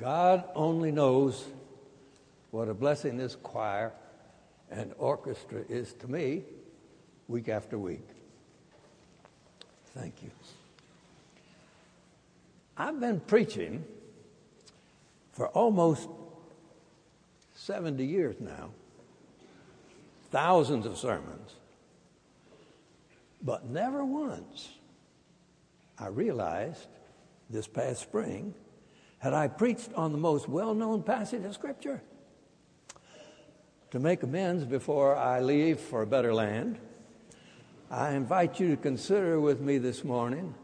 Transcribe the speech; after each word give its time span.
God 0.00 0.44
only 0.54 0.90
knows 0.90 1.44
what 2.50 2.68
a 2.68 2.74
blessing 2.74 3.18
this 3.18 3.36
choir 3.36 3.92
and 4.70 4.94
orchestra 4.98 5.60
is 5.68 5.92
to 5.94 6.10
me 6.10 6.42
week 7.28 7.50
after 7.50 7.78
week. 7.78 8.06
Thank 9.94 10.14
you. 10.22 10.30
I've 12.78 12.98
been 12.98 13.20
preaching 13.20 13.84
for 15.32 15.48
almost 15.48 16.08
70 17.54 18.02
years 18.02 18.36
now, 18.40 18.70
thousands 20.30 20.86
of 20.86 20.96
sermons, 20.96 21.56
but 23.42 23.68
never 23.68 24.02
once 24.02 24.70
I 25.98 26.06
realized 26.06 26.86
this 27.50 27.66
past 27.66 28.00
spring 28.00 28.54
had 29.20 29.34
I 29.34 29.48
preached 29.48 29.92
on 29.94 30.12
the 30.12 30.18
most 30.18 30.48
well 30.48 30.74
known 30.74 31.02
passage 31.02 31.44
of 31.44 31.54
Scripture. 31.54 32.02
To 33.92 33.98
make 33.98 34.22
amends 34.22 34.64
before 34.64 35.16
I 35.16 35.40
leave 35.40 35.78
for 35.78 36.02
a 36.02 36.06
better 36.06 36.32
land, 36.32 36.78
I 37.90 38.12
invite 38.12 38.58
you 38.58 38.70
to 38.70 38.76
consider 38.76 39.40
with 39.40 39.60
me 39.60 39.78
this 39.78 40.04
morning 40.04 40.54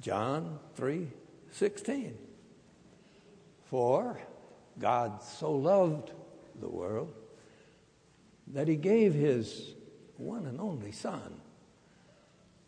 John 0.00 0.58
3 0.74 1.08
16. 1.50 2.16
For 3.64 4.18
God 4.78 5.22
so 5.22 5.52
loved 5.52 6.12
the 6.60 6.68
world 6.68 7.12
that 8.48 8.68
he 8.68 8.76
gave 8.76 9.12
his 9.12 9.74
one 10.16 10.46
and 10.46 10.60
only 10.60 10.92
Son, 10.92 11.40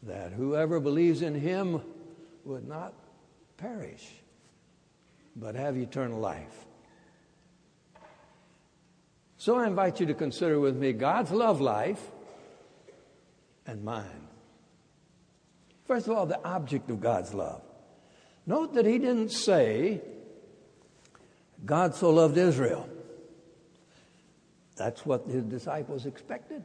that 0.02 0.32
whoever 0.32 0.80
believes 0.80 1.22
in 1.22 1.34
him 1.34 1.80
would 2.44 2.66
not 2.66 2.92
perish, 3.56 4.10
but 5.36 5.54
have 5.54 5.76
eternal 5.76 6.20
life. 6.20 6.66
So 9.36 9.56
I 9.56 9.66
invite 9.66 10.00
you 10.00 10.06
to 10.06 10.14
consider 10.14 10.58
with 10.58 10.76
me 10.76 10.92
God's 10.92 11.30
love 11.30 11.60
life 11.60 12.00
and 13.66 13.84
mine. 13.84 14.28
First 15.86 16.06
of 16.06 16.16
all, 16.16 16.26
the 16.26 16.42
object 16.44 16.90
of 16.90 17.00
God's 17.00 17.34
love. 17.34 17.62
Note 18.46 18.74
that 18.74 18.86
he 18.86 18.98
didn't 18.98 19.30
say, 19.30 20.00
God 21.64 21.94
so 21.94 22.10
loved 22.10 22.36
Israel. 22.36 22.88
That's 24.76 25.04
what 25.04 25.26
his 25.26 25.44
disciples 25.44 26.06
expected. 26.06 26.64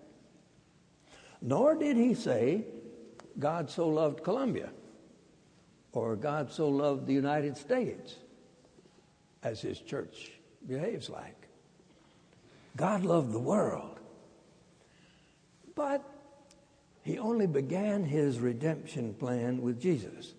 Nor 1.42 1.76
did 1.76 1.96
he 1.96 2.14
say, 2.14 2.66
God 3.38 3.70
so 3.70 3.88
loved 3.88 4.24
Columbia 4.24 4.70
or 5.92 6.16
God 6.16 6.52
so 6.52 6.68
loved 6.68 7.08
the 7.08 7.14
United 7.14 7.58
States 7.58 8.16
as 9.44 9.62
his 9.62 9.80
church 9.80 10.32
behaves 10.68 11.10
like. 11.10 11.48
God 12.76 13.04
loved 13.04 13.32
the 13.32 13.40
world. 13.40 14.00
But 15.76 16.04
he 17.02 17.18
only 17.18 17.48
began 17.48 18.04
his 18.04 18.40
redemption 18.40 19.14
plan 19.14 19.62
with 19.62 19.82
Jesus. 19.82 20.34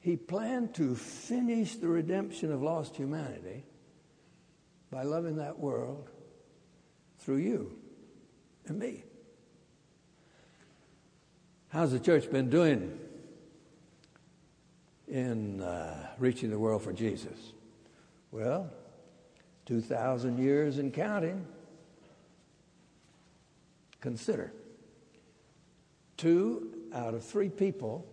He 0.00 0.16
planned 0.16 0.74
to 0.74 0.94
finish 0.94 1.74
the 1.76 1.88
redemption 1.88 2.52
of 2.52 2.62
lost 2.62 2.94
humanity 2.94 3.64
by 4.90 5.02
loving 5.02 5.36
that 5.36 5.58
world 5.58 6.08
through 7.18 7.38
you 7.38 7.76
and 8.66 8.78
me. 8.78 9.02
How's 11.68 11.90
the 11.90 11.98
church 11.98 12.30
been 12.30 12.48
doing 12.48 12.98
in 15.08 15.60
uh, 15.60 16.08
reaching 16.18 16.50
the 16.50 16.58
world 16.58 16.82
for 16.82 16.92
Jesus? 16.92 17.52
Well, 18.30 18.70
2,000 19.66 20.38
years 20.38 20.78
and 20.78 20.92
counting. 20.92 21.46
Consider 24.00 24.52
two 26.16 26.70
out 26.94 27.14
of 27.14 27.24
three 27.24 27.48
people 27.48 28.06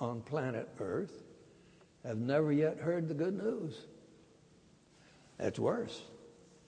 on 0.00 0.20
planet 0.20 0.68
Earth 0.80 1.22
have 2.04 2.18
never 2.18 2.52
yet 2.52 2.78
heard 2.78 3.08
the 3.08 3.14
good 3.14 3.36
news. 3.36 3.86
That's 5.38 5.58
worse. 5.58 6.02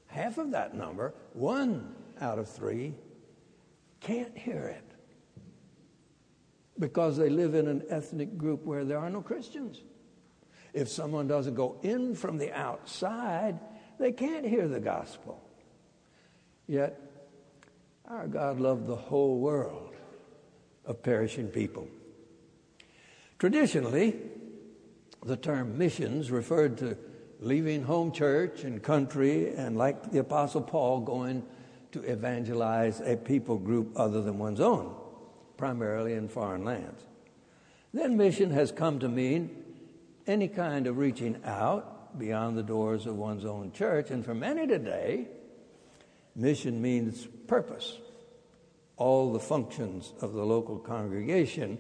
Half 0.06 0.38
of 0.38 0.50
that 0.52 0.74
number, 0.74 1.14
one 1.32 1.94
out 2.20 2.38
of 2.38 2.48
three, 2.48 2.94
can't 4.00 4.36
hear 4.36 4.66
it 4.66 4.89
because 6.80 7.16
they 7.16 7.28
live 7.28 7.54
in 7.54 7.68
an 7.68 7.84
ethnic 7.90 8.36
group 8.36 8.64
where 8.64 8.84
there 8.84 8.98
are 8.98 9.10
no 9.10 9.20
Christians. 9.20 9.82
If 10.72 10.88
someone 10.88 11.28
doesn't 11.28 11.54
go 11.54 11.78
in 11.82 12.14
from 12.14 12.38
the 12.38 12.52
outside, 12.52 13.60
they 13.98 14.12
can't 14.12 14.46
hear 14.46 14.66
the 14.66 14.80
gospel. 14.80 15.40
Yet, 16.66 17.00
our 18.06 18.26
God 18.26 18.58
loved 18.58 18.86
the 18.86 18.96
whole 18.96 19.38
world 19.38 19.94
of 20.84 21.02
perishing 21.02 21.48
people. 21.48 21.86
Traditionally, 23.38 24.16
the 25.24 25.36
term 25.36 25.76
missions 25.76 26.30
referred 26.30 26.78
to 26.78 26.96
leaving 27.40 27.82
home 27.82 28.12
church 28.12 28.64
and 28.64 28.82
country, 28.82 29.54
and 29.54 29.76
like 29.76 30.10
the 30.10 30.18
Apostle 30.18 30.62
Paul, 30.62 31.00
going 31.00 31.42
to 31.92 32.02
evangelize 32.02 33.00
a 33.00 33.16
people 33.16 33.58
group 33.58 33.92
other 33.96 34.22
than 34.22 34.38
one's 34.38 34.60
own, 34.60 34.94
primarily 35.60 36.14
in 36.14 36.26
foreign 36.26 36.64
lands. 36.64 37.04
Then 37.92 38.16
mission 38.16 38.50
has 38.50 38.72
come 38.72 38.98
to 39.00 39.08
mean 39.08 39.62
any 40.26 40.48
kind 40.48 40.86
of 40.86 40.96
reaching 40.96 41.38
out 41.44 42.18
beyond 42.18 42.56
the 42.56 42.62
doors 42.62 43.04
of 43.04 43.16
one's 43.16 43.44
own 43.44 43.70
church. 43.70 44.10
And 44.10 44.24
for 44.24 44.34
many 44.34 44.66
today, 44.66 45.28
mission 46.34 46.80
means 46.80 47.28
purpose. 47.46 47.98
All 48.96 49.32
the 49.32 49.40
functions 49.40 50.14
of 50.22 50.32
the 50.32 50.44
local 50.44 50.78
congregation 50.78 51.78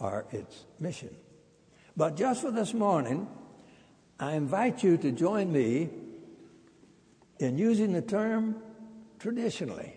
are 0.00 0.26
its 0.32 0.64
mission. 0.80 1.14
But 1.96 2.16
just 2.16 2.42
for 2.42 2.50
this 2.50 2.74
morning, 2.74 3.28
I 4.18 4.32
invite 4.32 4.82
you 4.82 4.96
to 4.98 5.12
join 5.12 5.52
me 5.52 5.90
in 7.38 7.56
using 7.56 7.92
the 7.92 8.02
term 8.02 8.56
traditionally 9.20 9.96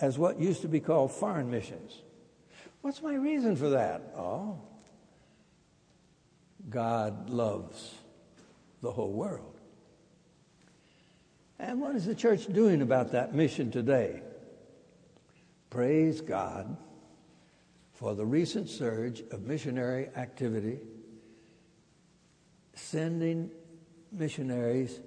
as 0.00 0.18
what 0.18 0.40
used 0.40 0.62
to 0.62 0.68
be 0.68 0.80
called 0.80 1.12
foreign 1.12 1.50
missions. 1.50 2.02
What's 2.80 3.02
my 3.02 3.14
reason 3.14 3.56
for 3.56 3.70
that? 3.70 4.14
Oh, 4.16 4.60
God 6.68 7.30
loves 7.30 7.94
the 8.82 8.90
whole 8.90 9.12
world. 9.12 9.58
And 11.58 11.80
what 11.80 11.94
is 11.94 12.04
the 12.04 12.14
church 12.14 12.46
doing 12.46 12.82
about 12.82 13.12
that 13.12 13.34
mission 13.34 13.70
today? 13.70 14.22
Praise 15.70 16.20
God 16.20 16.76
for 17.92 18.14
the 18.14 18.26
recent 18.26 18.68
surge 18.68 19.22
of 19.30 19.42
missionary 19.42 20.08
activity, 20.16 20.80
sending 22.74 23.50
missionaries 24.12 25.00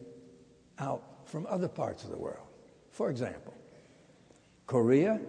out 0.80 1.04
from 1.26 1.46
other 1.48 1.68
parts 1.68 2.04
of 2.04 2.12
the 2.12 2.18
world. 2.18 2.48
For 2.92 3.10
example, 3.10 3.54
Korea, 4.68 5.20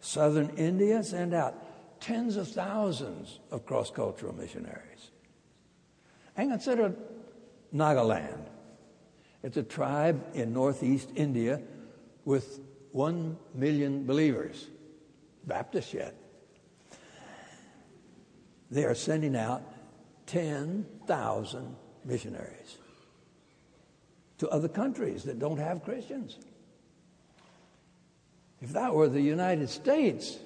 southern 0.00 0.50
India 0.50 1.02
send 1.02 1.34
out 1.34 2.00
tens 2.00 2.36
of 2.36 2.48
thousands 2.48 3.40
of 3.50 3.66
cross 3.66 3.90
cultural 3.90 4.34
missionaries. 4.34 5.10
And 6.36 6.50
consider 6.50 6.94
Nagaland. 7.74 8.46
It's 9.42 9.56
a 9.56 9.62
tribe 9.62 10.22
in 10.34 10.52
northeast 10.52 11.10
India 11.16 11.60
with 12.24 12.60
one 12.92 13.38
million 13.54 14.06
believers, 14.06 14.68
Baptists 15.46 15.94
yet. 15.94 16.14
They 18.70 18.84
are 18.84 18.94
sending 18.94 19.34
out 19.34 19.62
10,000 20.26 21.76
missionaries 22.04 22.78
to 24.38 24.48
other 24.48 24.68
countries 24.68 25.24
that 25.24 25.38
don't 25.38 25.58
have 25.58 25.82
Christians. 25.82 26.36
If 28.60 28.72
that 28.74 28.94
were 28.94 29.08
the 29.08 29.20
United 29.20 29.70
States 29.70 30.38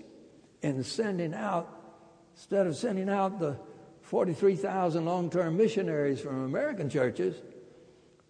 in 0.62 0.84
sending 0.84 1.34
out, 1.34 1.68
instead 2.34 2.66
of 2.66 2.76
sending 2.76 3.08
out 3.08 3.40
the 3.40 3.58
43,000 4.02 5.04
long 5.04 5.30
term 5.30 5.56
missionaries 5.56 6.20
from 6.20 6.44
American 6.44 6.88
churches, 6.88 7.36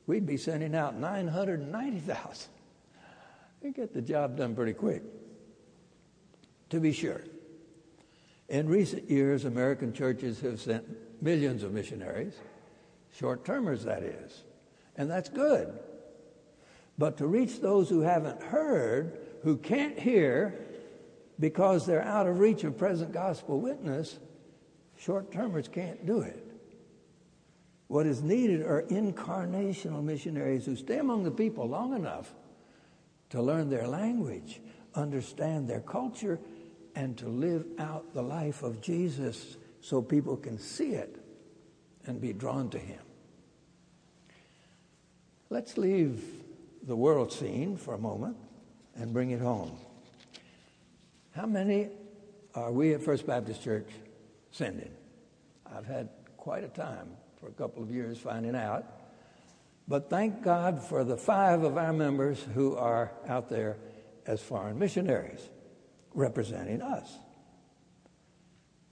we'd 0.07 0.27
be 0.27 0.37
sending 0.37 0.75
out 0.75 0.97
990,000. 0.97 2.49
We 3.63 3.73
get 3.73 3.93
the 3.93 4.03
job 4.03 4.37
done 4.37 4.55
pretty 4.55 4.73
quick. 4.75 5.03
To 6.71 6.81
be 6.81 6.93
sure, 6.93 7.21
in 8.49 8.69
recent 8.69 9.11
years, 9.11 9.45
American 9.45 9.93
churches 9.93 10.41
have 10.41 10.61
sent 10.61 10.85
millions 11.23 11.63
of 11.63 11.73
missionaries, 11.73 12.35
short 13.13 13.45
termers, 13.45 13.85
that 13.85 14.03
is, 14.03 14.45
and 14.97 15.11
that's 15.11 15.29
good. 15.29 15.79
But 16.99 17.19
to 17.19 17.27
reach 17.27 17.61
those 17.61 17.89
who 17.89 18.01
haven't 18.01 18.43
heard, 18.43 19.19
who 19.45 19.57
can't 19.57 19.99
hear 19.99 20.59
because 21.39 21.87
they're 21.87 22.03
out 22.03 22.27
of 22.27 22.41
reach 22.41 22.65
of 22.65 22.77
present 22.77 23.13
gospel 23.13 23.61
witness, 23.61 24.19
Short 24.97 25.33
termers 25.33 25.69
can't 25.69 26.07
do 26.07 26.21
it. 26.21 26.41
What 27.89 28.07
is 28.07 28.23
needed 28.23 28.63
are 28.63 28.83
incarnational 28.83 30.03
missionaries 30.03 30.65
who 30.65 30.77
stay 30.77 30.99
among 30.99 31.25
the 31.25 31.31
people 31.31 31.69
long 31.69 31.95
enough 31.95 32.33
to 33.31 33.43
learn 33.43 33.69
their 33.69 33.87
language, 33.87 34.61
understand 34.95 35.69
their 35.69 35.81
culture, 35.81 36.39
and 36.95 37.19
to 37.19 37.29
live 37.29 37.67
out 37.79 38.15
the 38.15 38.23
life 38.23 38.63
of 38.63 38.81
Jesus 38.81 39.57
so 39.81 40.01
people 40.01 40.37
can 40.37 40.59
see 40.59 40.93
it 40.93 41.23
and 42.07 42.21
be 42.21 42.33
drawn 42.33 42.71
to 42.71 42.79
him. 42.79 43.01
Let's 45.51 45.77
leave 45.77 46.25
the 46.83 46.97
world 46.97 47.33
scene 47.33 47.77
for 47.77 47.95
a 47.95 47.99
moment 47.99 48.37
and 48.97 49.13
bring 49.13 49.31
it 49.31 49.41
home. 49.41 49.77
How 51.35 51.47
many 51.47 51.89
are 52.55 52.71
we 52.71 52.95
at 52.95 53.03
First 53.03 53.27
Baptist 53.27 53.63
Church 53.63 53.89
sending? 54.51 54.91
I've 55.67 55.87
had 55.87 56.09
quite 56.37 56.65
a 56.65 56.69
time 56.69 57.09
for 57.41 57.49
a 57.49 57.53
couple 57.53 57.83
of 57.83 57.91
years 57.91 58.19
finding 58.19 58.55
out. 58.55 58.85
But 59.87 60.09
thank 60.09 60.43
God 60.43 60.83
for 60.83 61.05
the 61.05 61.17
five 61.17 61.63
of 61.63 61.77
our 61.77 61.93
members 61.93 62.43
who 62.55 62.77
are 62.77 63.13
out 63.29 63.51
there 63.51 63.77
as 64.27 64.41
foreign 64.41 64.79
missionaries 64.79 65.49
representing 66.15 66.81
us. 66.81 67.19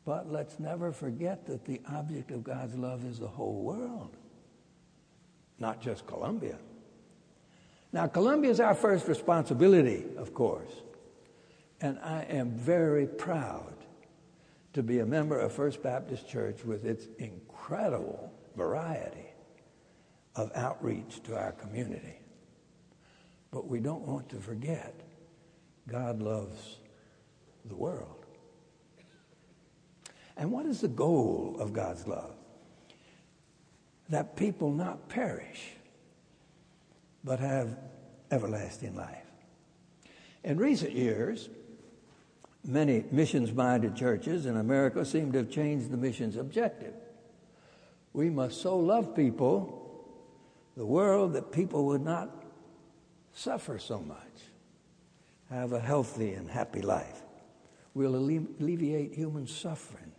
But 0.05 0.31
let's 0.31 0.59
never 0.59 0.93
forget 0.93 1.47
that 1.47 1.65
the 1.65 1.81
object 1.91 2.31
of 2.33 2.43
God's 2.43 2.75
love 2.75 3.05
is 3.05 3.19
the 3.19 3.29
whole 3.29 3.63
world, 3.63 4.17
not 5.59 5.81
just 5.81 6.07
Columbia. 6.07 6.59
Now, 7.93 8.07
Columbia 8.07 8.51
is 8.51 8.61
our 8.61 8.75
first 8.75 9.07
responsibility, 9.07 10.05
of 10.17 10.33
course, 10.33 10.73
and 11.81 11.99
I 11.99 12.23
am 12.23 12.51
very 12.53 13.07
proud 13.07 13.75
to 14.73 14.83
be 14.83 15.01
a 15.01 15.07
member 15.07 15.39
of 15.39 15.53
First 15.53 15.83
Baptist 15.83 16.27
Church 16.27 16.65
with 16.65 16.87
its 16.87 17.07
incredible 17.19 18.33
variety 18.57 19.27
of 20.35 20.51
outreach 20.55 21.23
to 21.25 21.37
our 21.37 21.53
community. 21.53 22.19
But 23.51 23.69
we 23.69 23.81
don't 23.81 24.03
want 24.03 24.31
to 24.31 24.37
forget 24.37 24.95
God 25.87 26.23
loves 26.23 26.79
the 27.67 27.75
world. 27.75 28.25
And 30.39 30.51
what 30.51 30.65
is 30.65 30.81
the 30.81 30.89
goal 30.89 31.57
of 31.61 31.75
God's 31.75 32.07
love? 32.07 32.35
That 34.09 34.37
people 34.37 34.73
not 34.73 35.11
perish, 35.11 35.75
but 37.25 37.39
have 37.39 37.77
everlasting 38.31 38.97
life. 38.97 39.27
In 40.45 40.59
recent 40.59 40.93
years, 40.93 41.49
many 42.65 43.05
missions 43.11 43.53
minded 43.53 43.95
churches 43.95 44.47
in 44.47 44.57
America 44.57 45.05
seem 45.05 45.33
to 45.33 45.39
have 45.39 45.51
changed 45.51 45.91
the 45.91 45.97
mission's 45.97 46.37
objective. 46.37 46.95
We 48.13 48.29
must 48.29 48.61
so 48.61 48.77
love 48.77 49.15
people, 49.15 50.07
the 50.77 50.87
world, 50.87 51.35
that 51.35 51.53
people 51.53 51.87
would 51.87 52.03
not 52.03 52.45
suffer 53.33 53.79
so 53.79 54.01
much, 54.01 54.19
have 55.49 55.73
a 55.73 55.81
healthy 55.81 56.35
and 56.35 56.51
happy 56.51 56.83
life. 56.83 57.23
We'll 57.95 58.17
alleviate 58.17 59.15
human 59.15 59.47
suffering, 59.47 60.13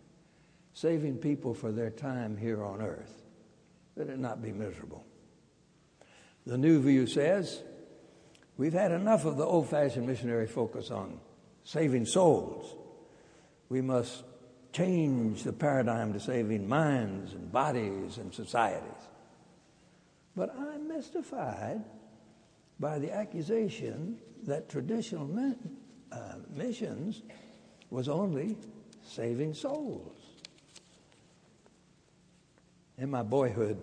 saving 0.72 1.18
people 1.18 1.54
for 1.54 1.72
their 1.72 1.90
time 1.90 2.36
here 2.36 2.64
on 2.64 2.80
earth, 2.80 3.22
that 3.96 4.08
it 4.08 4.18
not 4.18 4.42
be 4.42 4.52
miserable. 4.52 5.04
The 6.46 6.58
New 6.58 6.80
View 6.80 7.06
says 7.06 7.62
we've 8.56 8.72
had 8.72 8.92
enough 8.92 9.24
of 9.24 9.36
the 9.36 9.44
old 9.44 9.68
fashioned 9.68 10.06
missionary 10.06 10.46
focus 10.46 10.90
on 10.90 11.20
saving 11.64 12.06
souls. 12.06 12.76
We 13.68 13.80
must 13.80 14.24
change 14.72 15.42
the 15.44 15.52
paradigm 15.52 16.12
to 16.12 16.20
saving 16.20 16.68
minds 16.68 17.32
and 17.32 17.50
bodies 17.50 18.18
and 18.18 18.34
societies. 18.34 19.08
But 20.36 20.54
I'm 20.58 20.88
mystified 20.88 21.82
by 22.78 22.98
the 22.98 23.12
accusation 23.12 24.18
that 24.42 24.68
traditional 24.68 25.56
uh, 26.12 26.18
missions 26.54 27.22
was 27.90 28.08
only 28.08 28.56
saving 29.02 29.54
souls. 29.54 30.16
In 32.98 33.10
my 33.10 33.22
boyhood, 33.22 33.80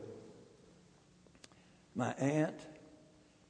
my 1.95 2.11
aunt 2.13 2.59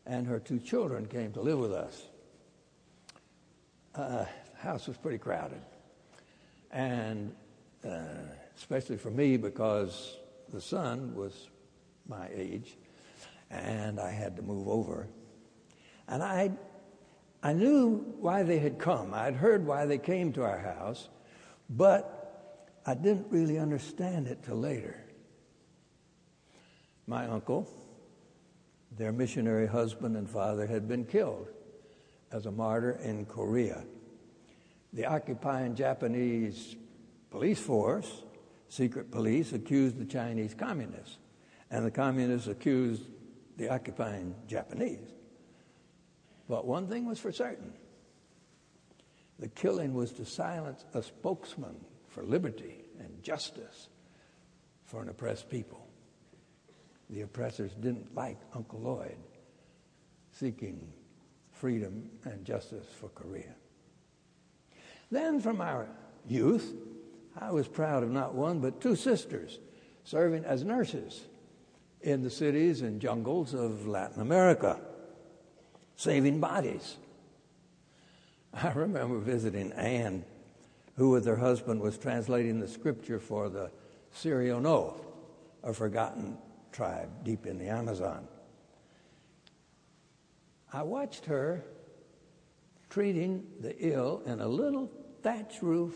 and 0.06 0.28
her 0.28 0.40
two 0.40 0.60
children 0.60 1.06
came 1.06 1.32
to 1.34 1.42
live 1.42 1.60
with 1.60 1.74
us. 1.74 2.04
Uh, 3.94 4.26
house 4.58 4.88
was 4.88 4.98
pretty 4.98 5.18
crowded 5.18 5.62
and 6.72 7.34
uh, 7.86 8.00
especially 8.58 8.98
for 8.98 9.12
me 9.12 9.38
because 9.38 10.18
the 10.52 10.62
son 10.62 11.16
was 11.16 11.50
my 12.08 12.28
age, 12.34 12.78
and 13.50 14.00
I 14.00 14.12
had 14.12 14.36
to 14.38 14.42
move 14.42 14.68
over. 14.68 15.08
And 16.08 16.24
I, 16.24 16.52
I 17.44 17.54
knew 17.54 18.16
why 18.20 18.44
they 18.44 18.60
had 18.60 18.80
come. 18.80 19.14
I'd 19.14 19.36
heard 19.36 19.66
why 19.66 19.86
they 19.86 19.98
came 19.98 20.34
to 20.34 20.44
our 20.44 20.60
house, 20.60 21.10
but 21.70 22.70
I 22.86 22.96
didn't 22.96 23.28
really 23.30 23.58
understand 23.58 24.28
it 24.28 24.44
till 24.44 24.58
later. 24.58 24.98
My 27.08 27.28
uncle, 27.28 27.70
their 28.98 29.12
missionary 29.12 29.68
husband 29.68 30.18
and 30.18 30.30
father, 30.30 30.68
had 30.68 30.88
been 30.88 31.06
killed 31.06 31.48
as 32.32 32.46
a 32.46 32.52
martyr 32.52 33.00
in 33.04 33.26
Korea 33.26 33.84
the 34.94 35.06
occupying 35.06 35.76
Japanese 35.76 36.76
police 37.30 37.60
force, 37.60 38.24
secret 38.68 39.12
police, 39.12 39.54
accused 39.54 39.98
the 39.98 40.06
Chinese 40.06 40.54
communists, 40.54 41.18
and 41.70 41.86
the 41.86 41.92
communists 41.92 42.48
accused 42.48 43.04
the 43.58 43.70
occupying 43.70 44.36
Japanese. 44.48 45.14
But 46.50 46.66
one 46.66 46.88
thing 46.88 47.06
was 47.06 47.20
for 47.20 47.32
certain 47.32 47.74
the 49.40 49.48
killing 49.48 49.96
was 49.96 50.12
to 50.12 50.24
silence 50.24 50.86
a 50.94 51.02
spokesman 51.02 51.76
for 52.10 52.24
liberty 52.24 52.84
and 53.00 53.24
justice 53.24 53.90
for 54.84 55.02
an 55.02 55.10
oppressed 55.10 55.50
people. 55.50 55.81
The 57.12 57.22
oppressors 57.22 57.74
didn't 57.74 58.16
like 58.16 58.38
Uncle 58.56 58.80
Lloyd 58.80 59.18
seeking 60.31 60.88
freedom 61.52 62.10
and 62.24 62.46
justice 62.46 62.88
for 63.00 63.10
Korea. 63.10 63.54
Then, 65.12 65.42
from 65.42 65.60
our 65.60 65.90
youth, 66.26 66.74
I 67.38 67.52
was 67.52 67.68
proud 67.68 68.04
of 68.04 68.12
not 68.12 68.33
one 68.33 68.62
but 68.62 68.80
two 68.80 68.95
sisters 68.95 69.59
serving 70.06 70.45
as 70.45 70.64
nurses 70.64 71.28
in 72.02 72.24
the 72.24 72.30
cities 72.30 72.81
and 72.81 73.02
jungles 73.02 73.54
of 73.54 73.88
Latin 73.88 74.21
America, 74.21 74.80
saving 75.97 76.40
bodies. 76.40 76.95
I 78.54 78.71
remember 78.71 79.19
visiting 79.19 79.74
Anne, 79.74 80.24
who 80.95 81.09
with 81.09 81.26
her 81.26 81.35
husband 81.35 81.81
was 81.81 81.97
translating 81.97 82.59
the 82.59 82.68
scripture 82.68 83.19
for 83.19 83.50
the 83.50 83.69
Siriano, 84.16 84.95
a 85.62 85.74
forgotten 85.74 86.38
tribe 86.71 87.23
deep 87.23 87.45
in 87.45 87.57
the 87.57 87.68
Amazon. 87.68 88.28
I 90.73 90.83
watched 90.83 91.25
her 91.25 91.63
treating 92.90 93.45
the 93.59 93.75
ill 93.80 94.21
in 94.25 94.40
a 94.40 94.47
little 94.47 94.90
thatch 95.21 95.61
roof 95.61 95.94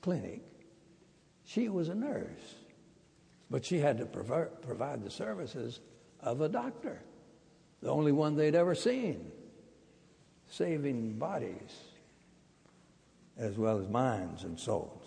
clinic. 0.00 0.42
She 1.44 1.68
was 1.68 1.88
a 1.88 1.94
nurse, 1.94 2.54
but 3.50 3.64
she 3.64 3.78
had 3.78 3.98
to 3.98 4.06
provide 4.06 5.04
the 5.04 5.10
services 5.10 5.80
of 6.20 6.40
a 6.40 6.48
doctor, 6.48 7.02
the 7.82 7.90
only 7.90 8.12
one 8.12 8.36
they'd 8.36 8.54
ever 8.54 8.74
seen, 8.74 9.30
saving 10.48 11.18
bodies 11.18 11.80
as 13.36 13.58
well 13.58 13.78
as 13.78 13.88
minds 13.88 14.44
and 14.44 14.58
souls. 14.58 15.04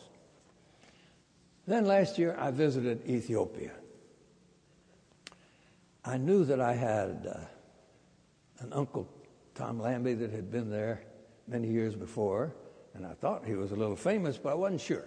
Then 1.65 1.85
last 1.85 2.17
year 2.17 2.35
I 2.37 2.51
visited 2.51 3.07
Ethiopia. 3.07 3.71
I 6.07 6.17
knew 6.17 6.45
that 6.45 6.61
I 6.61 6.73
had 6.73 7.27
uh, 7.29 8.63
an 8.63 8.73
uncle, 8.73 9.07
Tom 9.55 9.79
Lambie, 9.79 10.13
that 10.15 10.31
had 10.31 10.51
been 10.51 10.69
there 10.69 11.03
many 11.47 11.67
years 11.67 11.95
before 11.95 12.53
and 12.97 13.05
I 13.05 13.13
thought 13.13 13.45
he 13.45 13.53
was 13.53 13.71
a 13.71 13.75
little 13.75 13.95
famous, 13.95 14.37
but 14.37 14.49
I 14.49 14.55
wasn't 14.55 14.81
sure. 14.81 15.05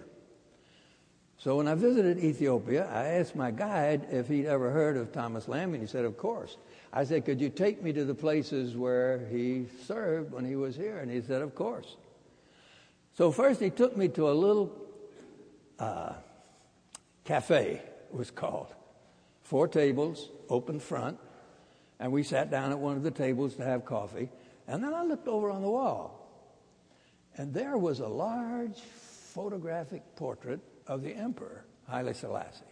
So 1.37 1.57
when 1.57 1.67
I 1.67 1.75
visited 1.75 2.19
Ethiopia, 2.19 2.87
I 2.89 3.03
asked 3.03 3.35
my 3.35 3.51
guide 3.51 4.07
if 4.11 4.27
he'd 4.27 4.45
ever 4.45 4.71
heard 4.71 4.95
of 4.95 5.11
Thomas 5.11 5.47
Lambie, 5.47 5.75
and 5.75 5.83
he 5.83 5.91
said, 5.91 6.05
Of 6.05 6.17
course. 6.17 6.57
I 6.93 7.03
said, 7.03 7.25
Could 7.25 7.41
you 7.41 7.49
take 7.49 7.83
me 7.83 7.91
to 7.93 8.05
the 8.05 8.15
places 8.15 8.77
where 8.77 9.27
he 9.29 9.65
served 9.85 10.31
when 10.31 10.45
he 10.45 10.55
was 10.55 10.75
here? 10.75 10.99
And 10.99 11.11
he 11.11 11.21
said, 11.21 11.41
Of 11.41 11.53
course. 11.53 11.97
So 13.13 13.31
first 13.31 13.59
he 13.59 13.69
took 13.69 13.97
me 13.97 14.07
to 14.09 14.29
a 14.29 14.31
little 14.31 14.71
uh, 15.79 16.13
cafe, 17.25 17.81
it 17.81 18.15
was 18.15 18.31
called. 18.31 18.73
Four 19.51 19.67
tables, 19.67 20.29
open 20.47 20.79
front, 20.79 21.17
and 21.99 22.13
we 22.13 22.23
sat 22.23 22.49
down 22.49 22.71
at 22.71 22.79
one 22.79 22.95
of 22.95 23.03
the 23.03 23.11
tables 23.11 23.53
to 23.55 23.65
have 23.65 23.83
coffee. 23.83 24.29
And 24.65 24.81
then 24.81 24.93
I 24.93 25.03
looked 25.03 25.27
over 25.27 25.51
on 25.51 25.61
the 25.61 25.69
wall, 25.69 26.25
and 27.35 27.53
there 27.53 27.77
was 27.77 27.99
a 27.99 28.07
large 28.07 28.77
photographic 28.79 30.03
portrait 30.15 30.61
of 30.87 31.03
the 31.03 31.13
emperor, 31.13 31.65
Haile 31.89 32.13
Selassie, 32.13 32.63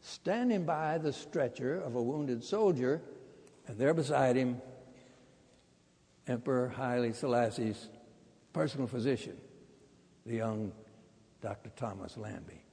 standing 0.00 0.64
by 0.64 0.98
the 0.98 1.12
stretcher 1.12 1.80
of 1.80 1.96
a 1.96 2.00
wounded 2.00 2.44
soldier, 2.44 3.02
and 3.66 3.76
there 3.76 3.94
beside 3.94 4.36
him, 4.36 4.62
Emperor 6.28 6.68
Haile 6.68 7.12
Selassie's 7.12 7.88
personal 8.52 8.86
physician, 8.86 9.36
the 10.24 10.36
young 10.36 10.70
Dr. 11.40 11.70
Thomas 11.74 12.16
Lambie. 12.16 12.63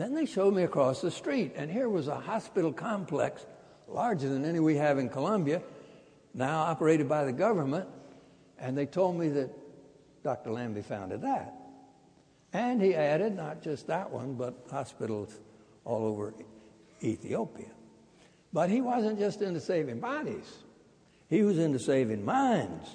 Then 0.00 0.14
they 0.14 0.24
showed 0.24 0.54
me 0.54 0.62
across 0.62 1.02
the 1.02 1.10
street, 1.10 1.52
and 1.56 1.70
here 1.70 1.90
was 1.90 2.08
a 2.08 2.18
hospital 2.18 2.72
complex 2.72 3.44
larger 3.86 4.30
than 4.30 4.46
any 4.46 4.58
we 4.58 4.76
have 4.76 4.96
in 4.96 5.10
Columbia, 5.10 5.60
now 6.32 6.60
operated 6.60 7.06
by 7.06 7.26
the 7.26 7.34
government, 7.34 7.86
and 8.58 8.78
they 8.78 8.86
told 8.86 9.18
me 9.18 9.28
that 9.28 9.50
Dr. 10.24 10.52
Lambie 10.52 10.80
founded 10.80 11.20
that. 11.20 11.54
And 12.54 12.80
he 12.80 12.94
added 12.94 13.36
not 13.36 13.60
just 13.60 13.88
that 13.88 14.10
one, 14.10 14.36
but 14.36 14.54
hospitals 14.70 15.38
all 15.84 16.06
over 16.06 16.32
Ethiopia. 17.02 17.68
But 18.54 18.70
he 18.70 18.80
wasn't 18.80 19.18
just 19.18 19.42
into 19.42 19.60
saving 19.60 20.00
bodies, 20.00 20.50
he 21.28 21.42
was 21.42 21.58
into 21.58 21.78
saving 21.78 22.24
minds. 22.24 22.88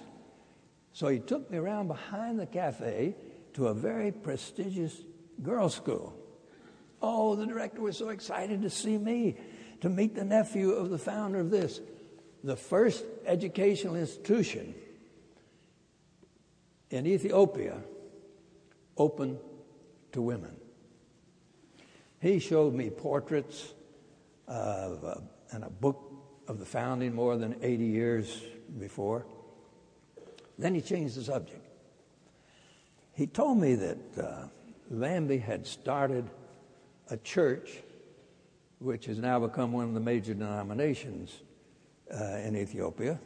So 0.91 1.09
he 1.09 1.19
took 1.19 1.51
me 1.51 1.59
around 1.59 1.87
behind 1.87 2.39
the 2.39 2.47
cafe 2.47 3.15
to 3.53 3.67
a 3.67 3.75
very 3.75 4.11
prestigious 4.11 5.03
girls' 5.43 5.75
school. 5.75 6.15
Oh, 7.07 7.35
the 7.35 7.45
director 7.45 7.81
was 7.81 7.95
so 7.95 8.09
excited 8.09 8.63
to 8.63 8.69
see 8.71 8.97
me, 8.97 9.37
to 9.81 9.89
meet 9.89 10.15
the 10.15 10.25
nephew 10.25 10.71
of 10.71 10.89
the 10.89 10.97
founder 10.97 11.39
of 11.39 11.51
this, 11.51 11.79
the 12.43 12.55
first 12.55 13.05
educational 13.27 13.95
institution 13.95 14.73
in 16.89 17.05
Ethiopia 17.05 17.77
open 18.97 19.37
to 20.13 20.21
women. 20.23 20.55
He 22.21 22.39
showed 22.39 22.73
me 22.73 22.89
portraits 22.89 23.71
of, 24.47 25.05
uh, 25.05 25.15
and 25.51 25.63
a 25.63 25.69
book 25.69 26.11
of 26.47 26.57
the 26.57 26.65
founding 26.65 27.13
more 27.13 27.37
than 27.37 27.55
80 27.61 27.85
years 27.85 28.41
before. 28.79 29.27
Then 30.57 30.73
he 30.73 30.81
changed 30.81 31.17
the 31.17 31.23
subject. 31.23 31.67
He 33.13 33.27
told 33.27 33.59
me 33.59 33.75
that 33.75 33.97
uh, 34.19 34.47
Lambie 34.89 35.37
had 35.37 35.67
started 35.67 36.27
a 37.09 37.17
church 37.17 37.81
which 38.79 39.05
has 39.05 39.19
now 39.19 39.39
become 39.39 39.71
one 39.71 39.85
of 39.85 39.93
the 39.93 39.99
major 39.99 40.33
denominations 40.33 41.41
uh, 42.13 42.37
in 42.37 42.55
Ethiopia, 42.55 43.19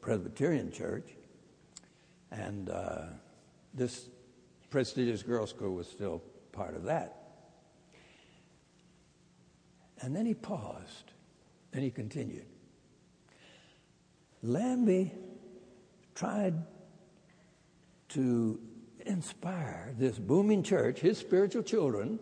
Presbyterian 0.00 0.70
Church. 0.70 1.10
And 2.30 2.70
uh, 2.70 3.02
this 3.74 4.08
prestigious 4.70 5.22
girls' 5.22 5.50
school 5.50 5.74
was 5.74 5.88
still 5.88 6.22
part 6.52 6.76
of 6.76 6.84
that. 6.84 7.16
And 10.00 10.14
then 10.14 10.26
he 10.26 10.34
paused 10.34 11.12
and 11.72 11.82
he 11.82 11.90
continued. 11.90 12.46
Lambie 14.42 15.12
tried 16.14 16.54
to 18.10 18.58
inspire 19.06 19.94
this 19.98 20.18
booming 20.18 20.62
church, 20.62 21.00
his 21.00 21.18
spiritual 21.18 21.62
children, 21.62 22.18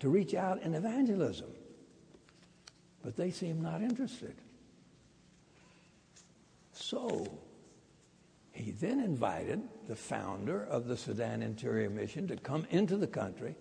to 0.00 0.08
reach 0.08 0.34
out 0.34 0.60
in 0.62 0.74
evangelism. 0.74 1.50
But 3.02 3.16
they 3.16 3.30
seemed 3.30 3.62
not 3.62 3.82
interested. 3.82 4.34
So 6.72 7.38
he 8.52 8.72
then 8.72 9.00
invited 9.00 9.62
the 9.86 9.96
founder 9.96 10.64
of 10.64 10.86
the 10.86 10.96
Sudan 10.96 11.42
Interior 11.42 11.88
Mission 11.88 12.26
to 12.28 12.36
come 12.36 12.66
into 12.70 12.96
the 12.96 13.06
country, 13.06 13.54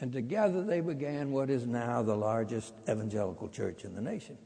and 0.00 0.12
together 0.12 0.62
they 0.62 0.80
began 0.80 1.32
what 1.32 1.50
is 1.50 1.66
now 1.66 2.02
the 2.02 2.16
largest 2.16 2.74
evangelical 2.88 3.48
church 3.48 3.84
in 3.84 3.94
the 3.94 4.00
nation. 4.00 4.38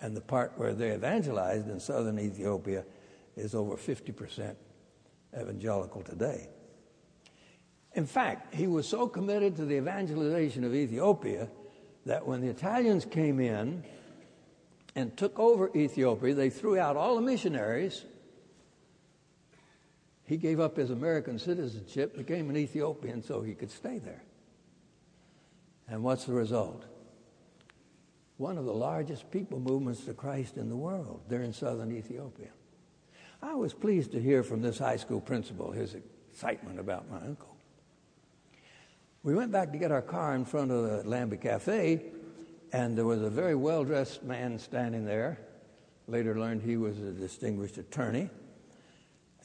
And 0.00 0.16
the 0.16 0.20
part 0.20 0.52
where 0.56 0.74
they 0.74 0.94
evangelized 0.94 1.68
in 1.68 1.78
southern 1.78 2.18
Ethiopia 2.18 2.84
is 3.36 3.54
over 3.54 3.76
50% 3.76 4.54
evangelical 5.38 6.02
today. 6.02 6.48
In 7.94 8.06
fact, 8.06 8.54
he 8.54 8.66
was 8.66 8.88
so 8.88 9.06
committed 9.06 9.56
to 9.56 9.64
the 9.64 9.76
evangelization 9.76 10.64
of 10.64 10.74
Ethiopia 10.74 11.48
that 12.06 12.26
when 12.26 12.40
the 12.40 12.48
Italians 12.48 13.04
came 13.04 13.40
in 13.40 13.84
and 14.94 15.16
took 15.16 15.38
over 15.38 15.70
Ethiopia, 15.76 16.34
they 16.34 16.50
threw 16.50 16.78
out 16.78 16.96
all 16.96 17.16
the 17.16 17.22
missionaries 17.22 18.04
he 20.26 20.36
gave 20.38 20.58
up 20.58 20.76
his 20.76 20.90
American 20.90 21.38
citizenship, 21.38 22.16
became 22.16 22.48
an 22.48 22.56
Ethiopian 22.56 23.22
so 23.22 23.42
he 23.42 23.54
could 23.54 23.70
stay 23.70 23.98
there. 23.98 24.22
And 25.86 26.02
what's 26.02 26.24
the 26.24 26.32
result? 26.32 26.84
One 28.38 28.56
of 28.56 28.64
the 28.64 28.72
largest 28.72 29.30
people 29.30 29.60
movements 29.60 30.04
to 30.06 30.14
Christ 30.14 30.56
in 30.56 30.70
the 30.70 30.76
world. 30.76 31.20
They're 31.28 31.42
in 31.42 31.52
southern 31.52 31.94
Ethiopia. 31.94 32.48
I 33.42 33.54
was 33.54 33.74
pleased 33.74 34.12
to 34.12 34.20
hear 34.20 34.42
from 34.42 34.62
this 34.62 34.78
high 34.78 34.96
school 34.96 35.20
principal 35.20 35.70
his 35.72 35.94
excitement 35.94 36.80
about 36.80 37.10
my 37.10 37.18
uncle. 37.18 37.53
We 39.24 39.34
went 39.34 39.52
back 39.52 39.72
to 39.72 39.78
get 39.78 39.90
our 39.90 40.02
car 40.02 40.34
in 40.34 40.44
front 40.44 40.70
of 40.70 40.82
the 40.82 41.08
Lambie 41.08 41.38
Cafe, 41.38 42.12
and 42.74 42.96
there 42.96 43.06
was 43.06 43.22
a 43.22 43.30
very 43.30 43.54
well 43.54 43.82
dressed 43.82 44.22
man 44.22 44.58
standing 44.58 45.06
there. 45.06 45.38
Later 46.06 46.38
learned 46.38 46.60
he 46.60 46.76
was 46.76 46.98
a 46.98 47.10
distinguished 47.10 47.78
attorney. 47.78 48.28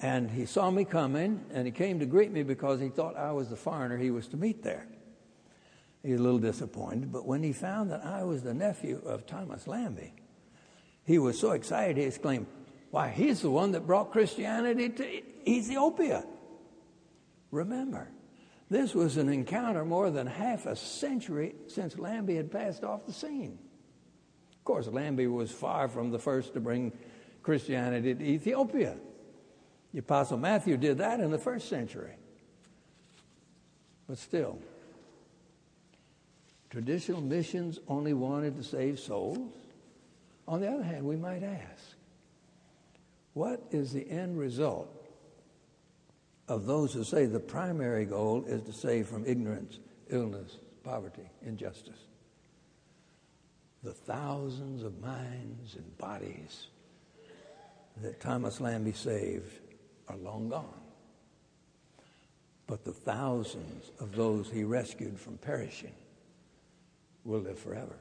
And 0.02 0.30
he 0.30 0.46
saw 0.46 0.70
me 0.70 0.84
coming, 0.84 1.46
and 1.54 1.66
he 1.66 1.72
came 1.72 2.00
to 2.00 2.06
greet 2.06 2.30
me 2.30 2.44
because 2.44 2.82
he 2.82 2.90
thought 2.90 3.16
I 3.16 3.32
was 3.32 3.48
the 3.48 3.56
foreigner 3.56 3.98
he 3.98 4.12
was 4.12 4.28
to 4.28 4.38
meet 4.38 4.64
there. 4.64 4.86
He 6.04 6.12
was 6.12 6.20
a 6.20 6.24
little 6.24 6.40
disappointed, 6.40 7.14
but 7.14 7.26
when 7.26 7.42
he 7.42 7.54
found 7.54 7.90
that 7.92 8.06
I 8.06 8.24
was 8.24 8.44
the 8.44 8.54
nephew 8.54 9.02
of 9.06 9.26
Thomas 9.26 9.66
Lambie, 9.66 10.14
he 11.06 11.20
was 11.20 11.40
so 11.40 11.52
excited 11.52 11.96
he 11.96 12.04
exclaimed, 12.04 12.48
Why, 12.92 13.12
he's 13.12 13.42
the 13.42 13.50
one 13.50 13.72
that 13.72 13.88
brought 13.88 14.12
Christianity 14.12 14.90
to 14.90 15.50
Ethiopia. 15.50 16.26
Remember, 17.50 18.10
this 18.70 18.94
was 18.94 19.18
an 19.18 19.30
encounter 19.30 19.84
more 19.84 20.12
than 20.12 20.28
half 20.28 20.66
a 20.66 20.76
century 20.76 21.56
since 21.68 21.98
Lambie 21.98 22.36
had 22.36 22.52
passed 22.52 22.84
off 22.84 23.06
the 23.06 23.14
scene. 23.14 23.58
Of 24.54 24.64
course, 24.64 24.88
Lambie 24.88 25.28
was 25.28 25.50
far 25.50 25.88
from 25.88 26.12
the 26.12 26.20
first 26.20 26.54
to 26.54 26.60
bring 26.60 26.94
Christianity 27.42 28.14
to 28.14 28.24
Ethiopia. 28.24 28.96
The 29.94 30.00
Apostle 30.00 30.38
Matthew 30.38 30.78
did 30.78 31.00
that 31.00 31.20
in 31.20 31.32
the 31.32 31.40
first 31.40 31.68
century. 31.68 32.14
But 34.08 34.20
still, 34.20 34.60
traditional 36.70 37.22
missions 37.22 37.80
only 37.88 38.14
wanted 38.14 38.56
to 38.58 38.64
save 38.64 39.00
souls. 39.00 39.52
On 40.48 40.62
the 40.62 40.68
other 40.68 40.84
hand, 40.84 41.06
we 41.06 41.16
might 41.16 41.42
ask, 41.42 41.96
what 43.34 43.64
is 43.72 43.94
the 43.94 44.08
end 44.10 44.38
result 44.38 44.99
of 46.50 46.66
those 46.66 46.94
who 46.94 47.04
say 47.04 47.26
the 47.26 47.40
primary 47.40 48.06
goal 48.06 48.44
is 48.48 48.64
to 48.64 48.74
save 48.74 49.08
from 49.08 49.26
ignorance, 49.26 49.80
illness, 50.10 50.58
poverty, 50.84 51.30
injustice? 51.46 52.00
The 53.84 53.94
thousands 53.94 54.84
of 54.84 55.00
minds 55.00 55.76
and 55.76 55.98
bodies 55.98 56.68
that 58.02 58.20
Thomas 58.20 58.60
Lambie 58.60 58.92
saved 58.92 59.60
are 60.08 60.18
long 60.18 60.50
gone. 60.50 60.82
But 62.68 62.84
the 62.84 62.92
thousands 62.92 63.92
of 64.00 64.16
those 64.16 64.50
he 64.50 64.64
rescued 64.64 65.20
from 65.20 65.38
perishing 65.38 65.94
will 67.24 67.40
live 67.40 67.60
forever. 67.60 67.96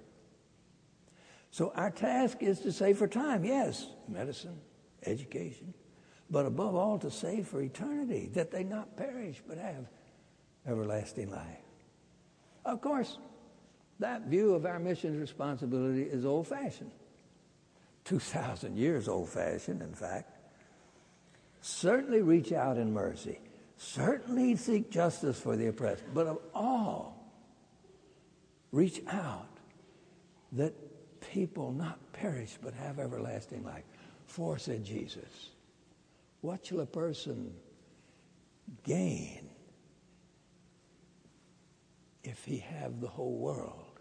So 1.51 1.73
our 1.75 1.91
task 1.91 2.43
is 2.43 2.61
to 2.61 2.73
save 2.73 2.99
for 2.99 3.09
time, 3.09 3.45
yes, 3.45 3.87
medicine, 4.09 4.59
education, 5.05 5.75
but 6.31 6.47
above 6.47 6.75
all 6.75 6.99
to 6.99 7.11
save 7.11 7.49
for 7.49 7.63
eternity, 7.63 8.31
that 8.35 8.51
they 8.51 8.65
not 8.65 8.97
perish 8.97 9.43
but 9.47 9.59
have 9.59 9.87
everlasting 10.67 11.31
life. 11.31 11.63
Of 12.65 12.81
course, 12.81 13.19
that 14.01 14.23
view 14.23 14.55
of 14.55 14.67
our 14.67 14.79
mission's 14.79 15.19
responsibility 15.19 16.03
is 16.03 16.25
old 16.25 16.47
fashioned. 16.47 16.91
2,000 18.05 18.77
years 18.77 19.09
old 19.09 19.29
fashioned, 19.29 19.83
in 19.83 19.95
fact. 19.95 20.39
Certainly 21.61 22.23
reach 22.23 22.53
out 22.53 22.79
in 22.79 22.93
mercy. 22.93 23.41
Certainly 23.77 24.57
seek 24.57 24.91
justice 24.91 25.41
for 25.41 25.57
the 25.57 25.69
oppressed. 25.69 26.03
But 26.15 26.27
of 26.27 26.39
all, 26.55 27.33
reach 28.73 29.03
out 29.09 29.49
that 30.53 30.75
people 31.33 31.73
not 31.73 31.99
perish 32.13 32.59
but 32.63 32.75
have 32.75 32.99
everlasting 32.99 33.65
life. 33.65 33.85
For, 34.27 34.59
said 34.59 34.85
Jesus, 34.85 35.51
what 36.41 36.67
shall 36.67 36.81
a 36.81 36.87
person 36.87 37.53
gain 38.85 39.49
if 42.23 42.45
he 42.45 42.59
have 42.59 43.01
the 43.01 43.09
whole 43.09 43.39
world 43.39 44.01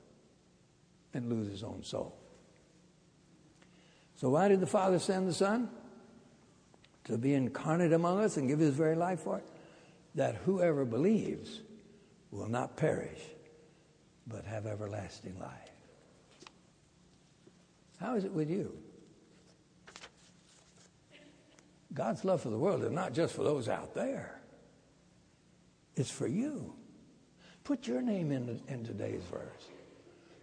and 1.14 1.30
lose 1.30 1.50
his 1.50 1.64
own 1.64 1.84
soul? 1.84 2.18
So, 4.16 4.30
why 4.30 4.48
did 4.48 4.60
the 4.60 4.68
Father 4.68 5.00
send 5.00 5.28
the 5.28 5.34
Son? 5.34 5.70
to 7.08 7.18
be 7.18 7.34
incarnate 7.34 7.94
among 7.94 8.20
us 8.20 8.36
and 8.38 8.48
give 8.50 8.60
his 8.60 8.76
very 8.76 8.96
life 8.96 9.22
for 9.22 9.38
it, 9.38 9.46
that 10.16 10.36
whoever 10.36 10.84
believes 10.84 11.62
will 12.32 12.50
not 12.50 12.76
perish, 12.76 13.22
but 14.28 14.44
have 14.44 14.66
everlasting 14.66 15.40
life. 15.40 15.72
How 17.98 18.16
is 18.16 18.26
it 18.26 18.32
with 18.32 18.50
you? 18.50 18.78
God's 21.94 22.26
love 22.26 22.42
for 22.42 22.50
the 22.50 22.58
world 22.58 22.84
is 22.84 22.92
not 22.92 23.14
just 23.14 23.34
for 23.34 23.44
those 23.44 23.70
out 23.70 23.94
there, 23.94 24.40
it's 25.96 26.12
for 26.12 26.28
you. 26.28 26.74
Put 27.64 27.88
your 27.88 28.02
name 28.02 28.32
in, 28.32 28.62
in 28.68 28.86
today's 28.86 29.24
verse. 29.24 29.68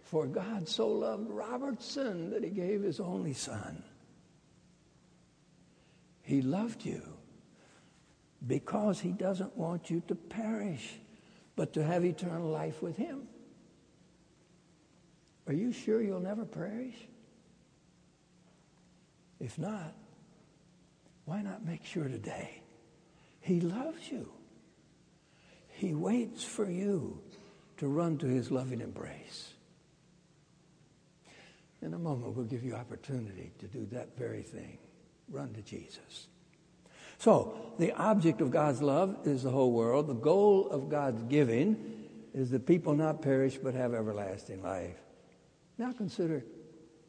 For 0.03 0.27
God 0.27 0.69
so 0.69 0.87
loved 0.87 1.29
Robertson 1.29 2.29
that 2.29 2.43
he 2.43 2.51
gave 2.51 2.83
his 2.83 2.99
only 2.99 3.33
son. 3.33 3.83
He 6.21 6.41
loved 6.41 6.85
you 6.85 7.01
because 8.45 8.99
he 8.99 9.11
doesn't 9.11 9.57
want 9.57 9.89
you 9.89 10.03
to 10.07 10.15
perish, 10.15 10.95
but 11.55 11.73
to 11.73 11.83
have 11.83 12.05
eternal 12.05 12.49
life 12.49 12.81
with 12.81 12.97
him. 12.97 13.27
Are 15.47 15.53
you 15.53 15.71
sure 15.71 16.01
you'll 16.01 16.19
never 16.19 16.45
perish? 16.45 16.95
If 19.39 19.57
not, 19.57 19.93
why 21.25 21.41
not 21.41 21.65
make 21.65 21.83
sure 21.83 22.07
today? 22.07 22.61
He 23.41 23.59
loves 23.59 24.09
you. 24.11 24.31
He 25.69 25.93
waits 25.93 26.43
for 26.43 26.69
you 26.69 27.19
to 27.77 27.87
run 27.87 28.17
to 28.19 28.27
his 28.27 28.49
loving 28.49 28.81
embrace. 28.81 29.53
In 31.81 31.93
a 31.93 31.99
moment, 31.99 32.35
we'll 32.35 32.45
give 32.45 32.63
you 32.63 32.73
opportunity 32.73 33.51
to 33.59 33.67
do 33.67 33.85
that 33.91 34.17
very 34.17 34.41
thing. 34.41 34.77
Run 35.29 35.53
to 35.53 35.61
Jesus. 35.61 36.27
So, 37.17 37.73
the 37.77 37.91
object 37.93 38.41
of 38.41 38.51
God's 38.51 38.81
love 38.81 39.17
is 39.25 39.43
the 39.43 39.51
whole 39.51 39.71
world. 39.71 40.07
The 40.07 40.13
goal 40.13 40.67
of 40.69 40.89
God's 40.89 41.23
giving 41.23 42.07
is 42.33 42.51
that 42.51 42.65
people 42.65 42.93
not 42.95 43.21
perish 43.21 43.57
but 43.57 43.73
have 43.73 43.93
everlasting 43.93 44.61
life. 44.61 44.97
Now 45.77 45.91
consider 45.91 46.43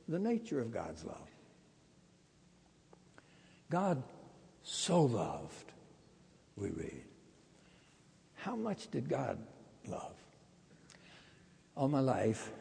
the 0.09 0.19
nature 0.19 0.61
of 0.61 0.73
God's 0.73 1.05
love. 1.05 1.29
God 3.71 4.03
so 4.63 5.03
loved, 5.03 5.73
we 6.57 6.71
read. 6.71 7.05
How 8.35 8.57
much 8.57 8.91
did 8.91 9.09
God 9.09 9.39
love? 9.87 10.15
All 11.77 11.89
my 11.89 12.01
life, 12.01 12.53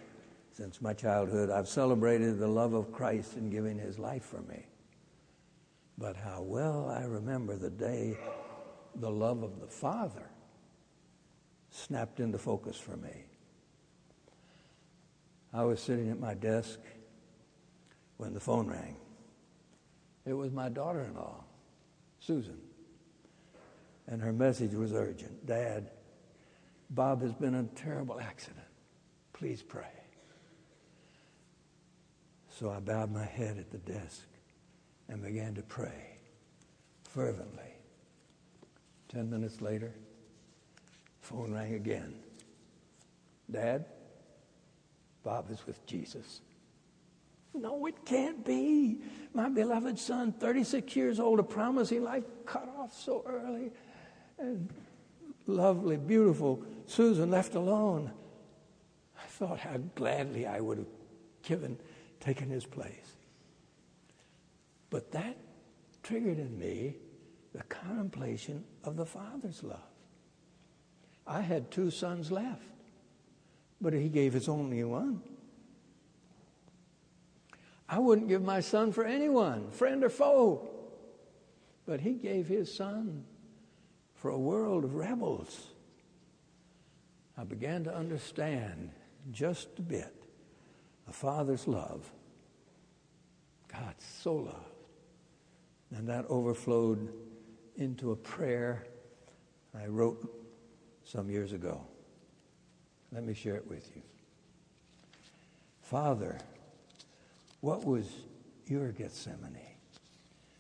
since 0.52 0.82
my 0.82 0.94
childhood, 0.94 1.50
I've 1.50 1.68
celebrated 1.68 2.40
the 2.40 2.48
love 2.48 2.74
of 2.74 2.92
Christ 2.92 3.38
in 3.38 3.50
giving 3.50 3.78
his 3.78 4.00
life 4.00 4.24
for 4.24 4.42
me. 4.42 4.66
But 5.98 6.16
how 6.16 6.42
well 6.42 6.90
I 6.90 7.04
remember 7.04 7.56
the 7.56 7.70
day 7.70 8.18
the 8.96 9.10
love 9.10 9.44
of 9.44 9.60
the 9.60 9.68
Father 9.68 10.30
snapped 11.70 12.20
into 12.20 12.38
focus 12.38 12.78
for 12.78 12.98
me. 12.98 13.26
I 15.54 15.64
was 15.64 15.80
sitting 15.80 16.10
at 16.10 16.20
my 16.20 16.34
desk 16.34 16.80
when 18.18 18.34
the 18.34 18.40
phone 18.40 18.68
rang. 18.68 18.98
It 20.26 20.34
was 20.34 20.52
my 20.52 20.70
daughter 20.70 21.02
in 21.02 21.14
law, 21.16 21.44
Susan. 22.20 22.60
And 24.08 24.22
her 24.22 24.34
message 24.34 24.74
was 24.74 24.94
urgent 24.94 25.46
Dad, 25.46 25.92
Bob 26.90 27.22
has 27.22 27.34
been 27.34 27.56
in 27.56 27.66
a 27.66 27.80
terrible 27.80 28.20
accident. 28.20 28.66
Please 29.34 29.62
pray. 29.62 29.84
So 32.50 32.70
I 32.70 32.80
bowed 32.80 33.12
my 33.12 33.26
head 33.26 33.58
at 33.58 33.72
the 33.72 33.80
desk 33.80 34.28
and 35.10 35.22
began 35.22 35.56
to 35.56 35.62
pray 35.62 36.18
fervently. 37.04 37.74
Ten 39.10 39.30
minutes 39.30 39.62
later, 39.62 39.94
phone 41.22 41.54
rang 41.54 41.74
again. 41.74 42.16
Dad, 43.52 43.86
Bob 45.24 45.52
is 45.52 45.66
with 45.68 45.86
Jesus. 45.86 46.42
No, 47.56 47.86
it 47.86 48.06
can't 48.06 48.46
be. 48.46 49.00
My 49.34 49.50
beloved 49.50 49.98
son, 49.98 50.34
36 50.34 50.96
years 50.96 51.20
old, 51.20 51.40
a 51.40 51.44
promising 51.44 52.04
life 52.04 52.24
cut 52.46 52.70
off 52.78 52.94
so 52.94 53.24
early. 53.26 53.72
And 54.38 54.70
lovely, 55.48 55.98
beautiful 55.98 56.64
Susan 56.86 57.32
left 57.32 57.56
alone. 57.56 58.12
I 59.18 59.28
thought 59.28 59.60
how 59.60 59.78
gladly 59.96 60.46
I 60.46 60.60
would 60.60 60.80
have 60.80 60.88
given, 61.44 61.78
taken 62.20 62.50
his 62.50 62.66
place. 62.66 63.16
But 64.90 65.12
that 65.12 65.38
triggered 66.04 66.40
in 66.40 66.58
me 66.58 66.96
the 67.54 67.64
contemplation 67.64 68.64
of 68.84 68.98
the 68.98 69.06
Father's 69.06 69.64
love. 69.64 69.80
I 71.26 71.42
had 71.42 71.72
two 71.72 71.90
sons 71.90 72.32
left, 72.32 72.62
but 73.82 73.94
he 73.94 74.10
gave 74.10 74.34
his 74.34 74.48
only 74.48 74.84
one. 74.84 75.22
I 77.88 78.00
wouldn't 78.00 78.28
give 78.28 78.42
my 78.42 78.62
son 78.62 78.92
for 78.92 79.04
anyone, 79.06 79.70
friend 79.72 80.04
or 80.04 80.10
foe. 80.10 80.70
But 81.86 82.02
he 82.02 82.14
gave 82.14 82.48
his 82.48 82.74
son 82.74 83.26
for 84.16 84.32
a 84.32 84.40
world 84.40 84.84
of 84.84 84.96
rebels. 84.96 85.68
I 87.38 87.44
began 87.44 87.84
to 87.84 87.96
understand 87.96 88.90
just 89.32 89.68
a 89.78 89.82
bit 89.82 90.14
a 91.08 91.12
father's 91.12 91.68
love. 91.68 92.12
God 93.72 93.94
so 94.00 94.36
loved. 94.36 94.58
And 95.96 96.08
that 96.10 96.26
overflowed 96.30 97.14
into 97.78 98.12
a 98.12 98.16
prayer 98.16 98.88
I 99.80 99.88
wrote 99.88 100.28
some 101.04 101.30
years 101.30 101.52
ago. 101.52 101.82
Let 103.12 103.24
me 103.24 103.34
share 103.34 103.56
it 103.56 103.68
with 103.68 103.92
you. 103.96 104.02
Father, 105.82 106.40
what 107.66 107.84
was 107.84 108.06
your 108.68 108.92
Gethsemane? 108.92 109.58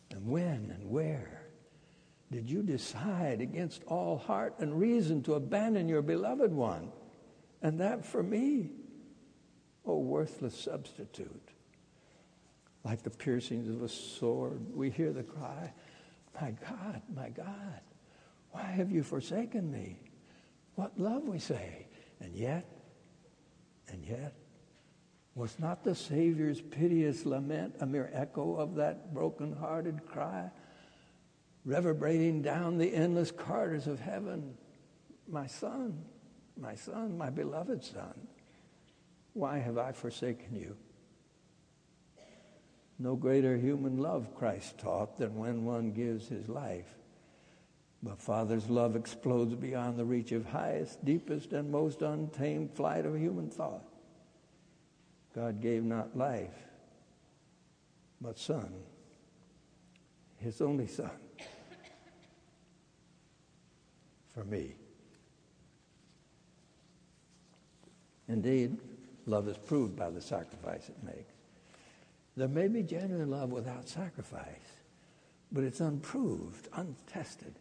And 0.09 0.25
when 0.25 0.73
and 0.73 0.89
where 0.89 1.43
did 2.31 2.49
you 2.49 2.63
decide 2.63 3.41
against 3.41 3.83
all 3.85 4.17
heart 4.17 4.55
and 4.57 4.79
reason 4.79 5.21
to 5.23 5.35
abandon 5.35 5.87
your 5.87 6.01
beloved 6.01 6.51
one? 6.51 6.91
And 7.61 7.79
that 7.79 8.03
for 8.03 8.23
me, 8.23 8.71
oh, 9.85 9.99
worthless 9.99 10.59
substitute. 10.59 11.49
Like 12.83 13.03
the 13.03 13.11
piercings 13.11 13.69
of 13.69 13.83
a 13.83 13.89
sword, 13.89 14.65
we 14.73 14.89
hear 14.89 15.13
the 15.13 15.21
cry, 15.21 15.71
My 16.41 16.55
God, 16.67 17.03
my 17.15 17.29
God, 17.29 17.81
why 18.49 18.63
have 18.63 18.91
you 18.91 19.03
forsaken 19.03 19.71
me? 19.71 19.99
What 20.73 20.99
love, 20.99 21.27
we 21.27 21.37
say. 21.37 21.85
And 22.19 22.35
yet, 22.35 22.65
and 23.89 24.03
yet, 24.03 24.33
was 25.35 25.59
not 25.59 25.83
the 25.83 25.93
Savior's 25.93 26.61
piteous 26.61 27.25
lament 27.25 27.75
a 27.81 27.85
mere 27.85 28.09
echo 28.13 28.55
of 28.55 28.75
that 28.75 29.13
broken-hearted 29.13 30.05
cry, 30.07 30.49
reverberating 31.65 32.41
down 32.41 32.77
the 32.77 32.93
endless 32.93 33.31
corridors 33.31 33.85
of 33.85 33.99
heaven? 33.99 34.55
My 35.27 35.45
son, 35.45 36.05
my 36.57 36.75
son, 36.75 37.17
my 37.17 37.29
beloved 37.29 37.83
son, 37.83 38.27
why 39.33 39.57
have 39.57 39.77
I 39.77 39.91
forsaken 39.91 40.55
you? 40.55 40.77
No 42.97 43.17
greater 43.17 43.57
human 43.57 43.97
love, 43.97 44.33
Christ 44.35 44.77
taught, 44.77 45.17
than 45.17 45.35
when 45.35 45.65
one 45.65 45.91
gives 45.91 46.29
his 46.29 46.47
life. 46.47 46.95
But 48.01 48.21
Father's 48.21 48.69
love 48.69 48.95
explodes 48.95 49.53
beyond 49.53 49.97
the 49.97 50.05
reach 50.05 50.31
of 50.31 50.45
highest, 50.45 51.03
deepest, 51.03 51.51
and 51.51 51.69
most 51.69 52.01
untamed 52.01 52.71
flight 52.71 53.05
of 53.05 53.17
human 53.17 53.49
thought. 53.49 53.83
God 55.35 55.61
gave 55.61 55.83
not 55.83 56.17
life, 56.17 56.55
but 58.21 58.39
Son, 58.39 58.71
His 60.37 60.61
only 60.61 60.87
Son, 60.87 61.11
for 64.33 64.45
me. 64.45 64.75
Indeed, 68.29 68.77
love 69.25 69.49
is 69.49 69.57
proved 69.57 69.97
by 69.97 70.09
the 70.09 70.21
sacrifice 70.21 70.87
it 70.87 71.03
makes. 71.03 71.33
There 72.37 72.47
may 72.47 72.69
be 72.69 72.81
genuine 72.81 73.29
love 73.29 73.51
without 73.51 73.89
sacrifice, 73.89 74.79
but 75.51 75.65
it's 75.65 75.81
unproved, 75.81 76.69
untested. 76.73 77.55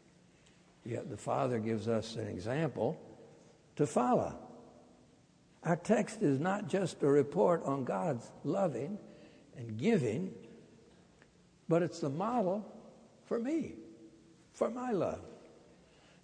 Yet 0.84 1.10
the 1.10 1.16
Father 1.16 1.58
gives 1.58 1.88
us 1.88 2.14
an 2.16 2.28
example 2.28 3.00
to 3.76 3.86
follow. 3.86 4.38
Our 5.64 5.76
text 5.76 6.22
is 6.22 6.38
not 6.38 6.68
just 6.68 7.02
a 7.02 7.08
report 7.08 7.64
on 7.64 7.84
God's 7.84 8.30
loving 8.44 8.98
and 9.56 9.78
giving, 9.78 10.34
but 11.68 11.82
it's 11.82 12.00
the 12.00 12.10
model 12.10 12.70
for 13.24 13.38
me, 13.38 13.74
for 14.52 14.68
my 14.68 14.90
love. 14.90 15.22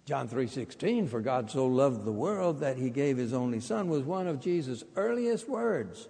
John 0.05 0.27
3:16 0.27 1.07
for 1.07 1.21
God 1.21 1.49
so 1.49 1.65
loved 1.65 2.05
the 2.05 2.11
world 2.11 2.59
that 2.59 2.77
he 2.77 2.89
gave 2.89 3.17
his 3.17 3.33
only 3.33 3.59
son 3.59 3.89
was 3.89 4.03
one 4.03 4.27
of 4.27 4.39
Jesus' 4.39 4.83
earliest 4.95 5.47
words. 5.47 6.07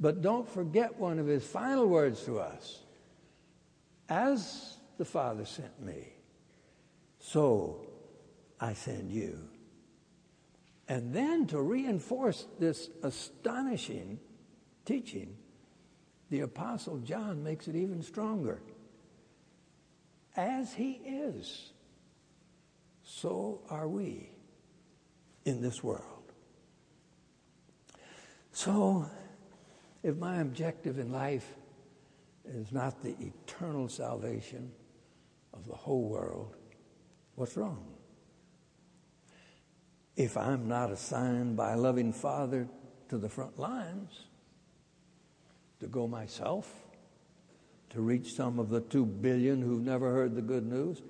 But 0.00 0.22
don't 0.22 0.48
forget 0.48 0.98
one 0.98 1.18
of 1.18 1.26
his 1.26 1.44
final 1.44 1.86
words 1.86 2.24
to 2.24 2.38
us. 2.38 2.84
As 4.08 4.76
the 4.96 5.04
Father 5.04 5.44
sent 5.44 5.80
me, 5.80 6.12
so 7.18 7.86
I 8.60 8.72
send 8.74 9.10
you. 9.12 9.38
And 10.88 11.12
then 11.12 11.46
to 11.48 11.60
reinforce 11.60 12.46
this 12.58 12.88
astonishing 13.02 14.18
teaching, 14.86 15.36
the 16.30 16.40
Apostle 16.40 16.98
John 16.98 17.42
makes 17.44 17.68
it 17.68 17.76
even 17.76 18.02
stronger. 18.02 18.62
As 20.34 20.72
he 20.72 20.92
is, 20.92 21.72
so 23.02 23.60
are 23.68 23.86
we 23.86 24.30
in 25.44 25.60
this 25.60 25.82
world. 25.82 26.04
So, 28.52 29.08
if 30.02 30.16
my 30.16 30.40
objective 30.40 30.98
in 30.98 31.12
life 31.12 31.54
is 32.46 32.72
not 32.72 33.02
the 33.02 33.14
eternal 33.20 33.88
salvation 33.88 34.72
of 35.52 35.66
the 35.66 35.74
whole 35.74 36.08
world, 36.08 36.56
what's 37.34 37.56
wrong? 37.56 37.97
If 40.18 40.36
I'm 40.36 40.66
not 40.66 40.90
assigned 40.90 41.56
by 41.56 41.74
a 41.74 41.76
loving 41.76 42.12
Father 42.12 42.66
to 43.08 43.18
the 43.18 43.28
front 43.28 43.56
lines, 43.56 44.24
to 45.78 45.86
go 45.86 46.08
myself, 46.08 46.68
to 47.90 48.00
reach 48.00 48.34
some 48.34 48.58
of 48.58 48.68
the 48.68 48.80
two 48.80 49.06
billion 49.06 49.62
who've 49.62 49.80
never 49.80 50.12
heard 50.12 50.34
the 50.34 50.42
good 50.42 50.66
news, 50.66 51.00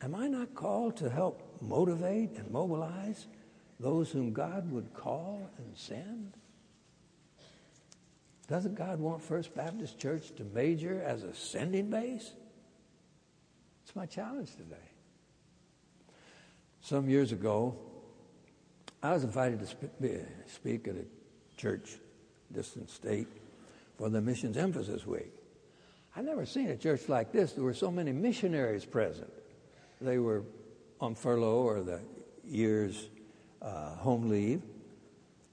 am 0.00 0.14
I 0.14 0.28
not 0.28 0.54
called 0.54 0.96
to 0.98 1.10
help 1.10 1.42
motivate 1.60 2.36
and 2.36 2.48
mobilize 2.52 3.26
those 3.80 4.12
whom 4.12 4.32
God 4.32 4.70
would 4.70 4.94
call 4.94 5.50
and 5.58 5.76
send? 5.76 6.34
Doesn't 8.46 8.76
God 8.76 9.00
want 9.00 9.22
First 9.22 9.56
Baptist 9.56 9.98
Church 9.98 10.32
to 10.36 10.44
major 10.44 11.02
as 11.02 11.24
a 11.24 11.34
sending 11.34 11.90
base? 11.90 12.30
It's 13.82 13.96
my 13.96 14.06
challenge 14.06 14.54
today. 14.54 14.76
Some 16.80 17.10
years 17.10 17.32
ago, 17.32 17.76
I 19.02 19.12
was 19.12 19.22
invited 19.22 19.60
to 19.60 19.66
speak 20.46 20.88
at 20.88 20.96
a 20.96 21.04
church, 21.56 21.98
distant 22.52 22.90
state, 22.90 23.28
for 23.96 24.08
the 24.08 24.20
Missions 24.20 24.56
Emphasis 24.56 25.06
Week. 25.06 25.32
I'd 26.16 26.24
never 26.24 26.44
seen 26.44 26.68
a 26.70 26.76
church 26.76 27.08
like 27.08 27.30
this. 27.30 27.52
There 27.52 27.62
were 27.62 27.74
so 27.74 27.90
many 27.92 28.10
missionaries 28.12 28.84
present. 28.84 29.30
They 30.00 30.18
were 30.18 30.42
on 31.00 31.14
furlough 31.14 31.62
or 31.62 31.82
the 31.82 32.00
year's 32.44 33.08
uh, 33.62 33.94
home 33.96 34.28
leave. 34.28 34.62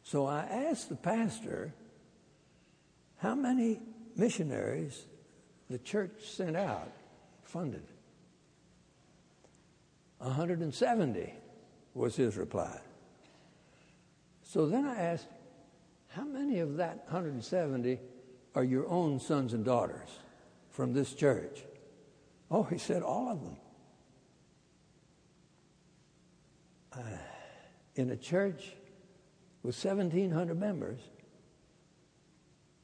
So 0.04 0.26
I 0.26 0.42
asked 0.42 0.90
the 0.90 0.96
pastor 0.96 1.74
how 3.18 3.36
many 3.36 3.80
missionaries 4.16 5.06
the 5.70 5.78
church 5.78 6.12
sent 6.24 6.56
out, 6.56 6.92
funded. 7.44 7.84
170 10.18 11.34
was 11.94 12.16
his 12.16 12.38
reply. 12.38 12.80
So 14.46 14.68
then 14.68 14.86
I 14.86 14.96
asked, 14.96 15.28
how 16.10 16.24
many 16.24 16.60
of 16.60 16.78
that 16.78 17.06
170 17.06 18.00
are 18.54 18.64
your 18.64 18.88
own 18.88 19.20
sons 19.20 19.54
and 19.54 19.66
daughters 19.66 20.08
from 20.70 20.94
this 20.94 21.14
church? 21.14 21.64
Oh, 22.50 22.64
he 22.64 22.78
said, 22.78 23.02
all 23.02 23.30
of 23.30 23.42
them. 23.42 23.58
Uh, 26.94 27.18
in 27.96 28.12
a 28.12 28.16
church 28.16 28.74
with 29.64 29.84
1,700 29.84 30.58
members, 30.58 31.00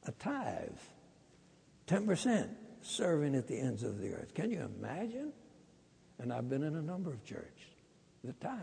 a 0.04 0.12
tithe, 0.12 0.68
10% 1.86 2.48
serving 2.82 3.36
at 3.36 3.46
the 3.46 3.58
ends 3.58 3.84
of 3.84 4.00
the 4.00 4.12
earth. 4.12 4.34
Can 4.34 4.50
you 4.50 4.68
imagine? 4.78 5.32
And 6.18 6.32
I've 6.32 6.50
been 6.50 6.64
in 6.64 6.74
a 6.74 6.82
number 6.82 7.10
of 7.10 7.24
churches. 7.24 7.46
The 8.24 8.32
tithe. 8.34 8.58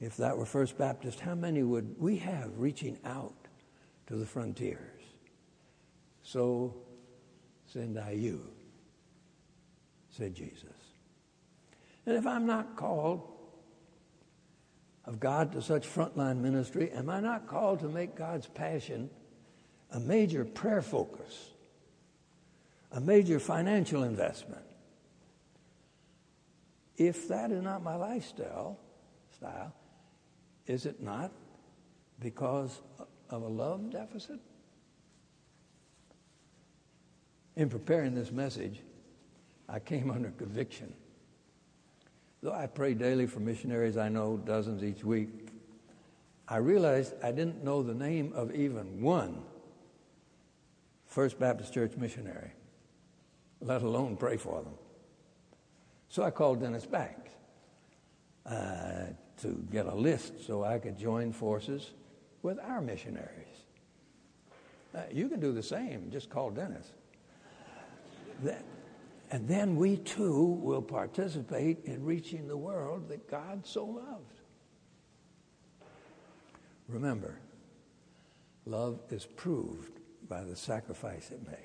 If 0.00 0.16
that 0.18 0.36
were 0.36 0.44
First 0.44 0.76
Baptist, 0.76 1.20
how 1.20 1.34
many 1.34 1.62
would 1.62 1.96
we 1.98 2.16
have 2.18 2.50
reaching 2.58 2.98
out 3.04 3.34
to 4.08 4.16
the 4.16 4.26
frontiers? 4.26 5.02
So 6.22 6.74
send 7.66 7.98
I 7.98 8.10
you, 8.10 8.42
said 10.10 10.34
Jesus. 10.34 10.64
And 12.04 12.16
if 12.16 12.26
I'm 12.26 12.46
not 12.46 12.76
called 12.76 13.32
of 15.06 15.20
God 15.20 15.52
to 15.52 15.62
such 15.62 15.86
frontline 15.86 16.38
ministry, 16.38 16.90
am 16.92 17.08
I 17.08 17.20
not 17.20 17.46
called 17.46 17.80
to 17.80 17.88
make 17.88 18.16
God's 18.16 18.46
passion 18.48 19.08
a 19.92 20.00
major 20.00 20.44
prayer 20.44 20.82
focus, 20.82 21.50
a 22.92 23.00
major 23.00 23.38
financial 23.38 24.02
investment? 24.02 24.64
If 26.96 27.28
that 27.28 27.50
is 27.50 27.62
not 27.62 27.82
my 27.82 27.94
lifestyle, 27.94 28.78
style, 29.36 29.72
is 30.66 30.86
it 30.86 31.02
not 31.02 31.32
because 32.20 32.80
of 33.30 33.42
a 33.42 33.48
love 33.48 33.90
deficit? 33.90 34.40
In 37.56 37.68
preparing 37.68 38.14
this 38.14 38.30
message, 38.30 38.80
I 39.68 39.78
came 39.78 40.10
under 40.10 40.30
conviction. 40.30 40.92
Though 42.42 42.52
I 42.52 42.66
pray 42.66 42.94
daily 42.94 43.26
for 43.26 43.40
missionaries, 43.40 43.96
I 43.96 44.08
know 44.08 44.36
dozens 44.36 44.84
each 44.84 45.02
week, 45.02 45.48
I 46.48 46.58
realized 46.58 47.14
I 47.22 47.32
didn't 47.32 47.64
know 47.64 47.82
the 47.82 47.94
name 47.94 48.32
of 48.34 48.54
even 48.54 49.00
one 49.00 49.42
First 51.06 51.38
Baptist 51.38 51.72
Church 51.72 51.96
missionary, 51.96 52.52
let 53.60 53.82
alone 53.82 54.16
pray 54.16 54.36
for 54.36 54.62
them. 54.62 54.74
So 56.08 56.22
I 56.22 56.30
called 56.30 56.60
Dennis 56.60 56.86
back 56.86 57.30
uh, 58.44 59.06
to 59.42 59.64
get 59.70 59.86
a 59.86 59.94
list 59.94 60.46
so 60.46 60.64
I 60.64 60.78
could 60.78 60.98
join 60.98 61.32
forces 61.32 61.92
with 62.42 62.58
our 62.58 62.80
missionaries. 62.80 63.64
Uh, 64.94 65.02
you 65.12 65.28
can 65.28 65.40
do 65.40 65.52
the 65.52 65.62
same, 65.62 66.10
just 66.10 66.30
call 66.30 66.50
Dennis. 66.50 66.92
And 69.30 69.48
then 69.48 69.76
we 69.76 69.96
too 69.96 70.58
will 70.62 70.82
participate 70.82 71.84
in 71.84 72.04
reaching 72.04 72.46
the 72.46 72.56
world 72.56 73.08
that 73.08 73.28
God 73.28 73.66
so 73.66 73.84
loved. 73.84 74.40
Remember, 76.88 77.40
love 78.64 79.00
is 79.10 79.26
proved 79.26 79.98
by 80.28 80.44
the 80.44 80.54
sacrifice 80.54 81.30
it 81.30 81.44
makes. 81.46 81.60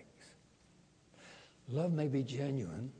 Love 1.69 1.93
may 1.93 2.07
be 2.07 2.23
genuine 2.23 2.91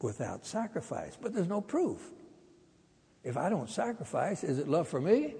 without 0.00 0.46
sacrifice, 0.46 1.18
but 1.20 1.34
there's 1.34 1.48
no 1.48 1.60
proof. 1.60 2.10
If 3.22 3.36
I 3.36 3.50
don't 3.50 3.68
sacrifice, 3.68 4.44
is 4.44 4.58
it 4.58 4.68
love 4.68 4.88
for 4.88 5.00
me 5.00 5.34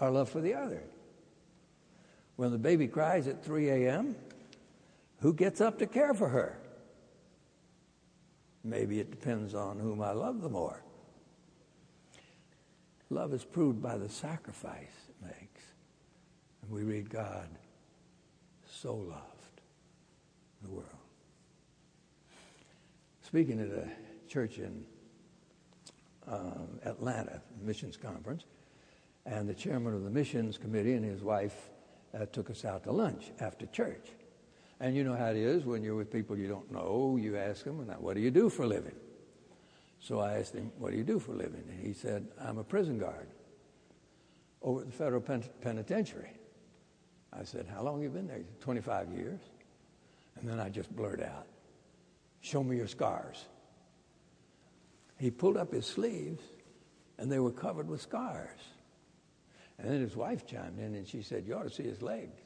or 0.00 0.10
love 0.10 0.28
for 0.28 0.40
the 0.40 0.54
other? 0.54 0.82
When 2.36 2.52
the 2.52 2.58
baby 2.58 2.86
cries 2.86 3.26
at 3.26 3.44
3 3.44 3.68
a.m., 3.70 4.14
who 5.20 5.34
gets 5.34 5.60
up 5.60 5.78
to 5.80 5.86
care 5.86 6.14
for 6.14 6.28
her? 6.28 6.60
Maybe 8.62 9.00
it 9.00 9.10
depends 9.10 9.54
on 9.54 9.80
whom 9.80 10.00
I 10.00 10.12
love 10.12 10.40
the 10.42 10.48
more. 10.48 10.82
Love 13.10 13.32
is 13.32 13.44
proved 13.44 13.82
by 13.82 13.96
the 13.96 14.08
sacrifice 14.08 14.94
it 15.08 15.26
makes. 15.26 15.62
And 16.62 16.70
we 16.70 16.82
read 16.82 17.10
God 17.10 17.48
so 18.66 18.94
loved 18.94 19.60
the 20.62 20.70
world. 20.70 20.86
Speaking 23.22 23.60
at 23.60 23.68
a 23.68 23.88
church 24.28 24.58
in 24.58 24.84
Atlanta, 26.84 27.40
missions 27.62 27.96
conference, 27.96 28.44
and 29.26 29.48
the 29.48 29.54
chairman 29.54 29.94
of 29.94 30.04
the 30.04 30.10
missions 30.10 30.58
committee 30.58 30.94
and 30.94 31.04
his 31.04 31.22
wife 31.22 31.70
uh, 32.14 32.26
took 32.26 32.50
us 32.50 32.64
out 32.64 32.84
to 32.84 32.92
lunch 32.92 33.30
after 33.40 33.66
church. 33.66 34.08
And 34.80 34.96
you 34.96 35.04
know 35.04 35.16
how 35.16 35.30
it 35.30 35.36
is 35.36 35.64
when 35.64 35.82
you're 35.82 35.96
with 35.96 36.10
people 36.10 36.36
you 36.36 36.48
don't 36.48 36.70
know, 36.70 37.18
you 37.20 37.36
ask 37.36 37.64
them, 37.64 37.78
what 38.00 38.14
do 38.14 38.20
you 38.20 38.30
do 38.30 38.48
for 38.48 38.62
a 38.62 38.66
living? 38.66 38.94
So 40.00 40.20
I 40.20 40.38
asked 40.38 40.54
him, 40.54 40.70
what 40.78 40.92
do 40.92 40.96
you 40.96 41.04
do 41.04 41.18
for 41.18 41.32
a 41.32 41.36
living? 41.36 41.64
And 41.68 41.84
he 41.84 41.92
said, 41.92 42.26
I'm 42.40 42.58
a 42.58 42.64
prison 42.64 42.98
guard 42.98 43.26
over 44.62 44.80
at 44.80 44.86
the 44.86 44.92
federal 44.92 45.20
pen- 45.20 45.44
penitentiary. 45.60 46.32
I 47.32 47.44
said, 47.44 47.66
how 47.66 47.82
long 47.82 48.00
you 48.00 48.08
been 48.08 48.28
there? 48.28 48.40
25 48.60 49.12
years. 49.12 49.40
And 50.36 50.48
then 50.48 50.60
I 50.60 50.68
just 50.68 50.94
blurted 50.94 51.24
out, 51.24 51.46
show 52.40 52.62
me 52.62 52.76
your 52.76 52.86
scars. 52.86 53.44
He 55.18 55.30
pulled 55.30 55.56
up 55.56 55.72
his 55.72 55.86
sleeves 55.86 56.42
and 57.18 57.30
they 57.30 57.40
were 57.40 57.50
covered 57.50 57.88
with 57.88 58.00
scars. 58.00 58.60
And 59.78 59.90
then 59.90 60.00
his 60.00 60.16
wife 60.16 60.46
chimed 60.46 60.78
in 60.78 60.94
and 60.94 61.06
she 61.06 61.22
said, 61.22 61.44
you 61.46 61.54
ought 61.54 61.64
to 61.64 61.70
see 61.70 61.82
his 61.82 62.02
legs. 62.02 62.40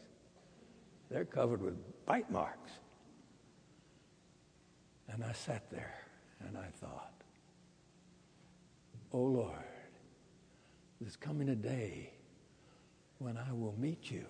They're 1.11 1.25
covered 1.27 1.61
with 1.63 1.77
bite 2.07 2.31
marks. 2.31 2.73
And 5.09 5.23
I 5.23 5.33
sat 5.33 5.71
there 5.71 5.95
and 6.47 6.57
I 6.57 6.69
thought, 6.81 7.13
oh 9.13 9.23
Lord, 9.23 9.53
there's 11.01 11.17
coming 11.17 11.51
a 11.51 11.55
day 11.55 12.11
when 13.19 13.37
I 13.37 13.53
will 13.53 13.75
meet 13.79 14.11
you. 14.11 14.25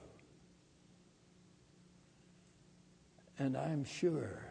And 3.38 3.56
I'm 3.56 3.84
sure 3.84 4.42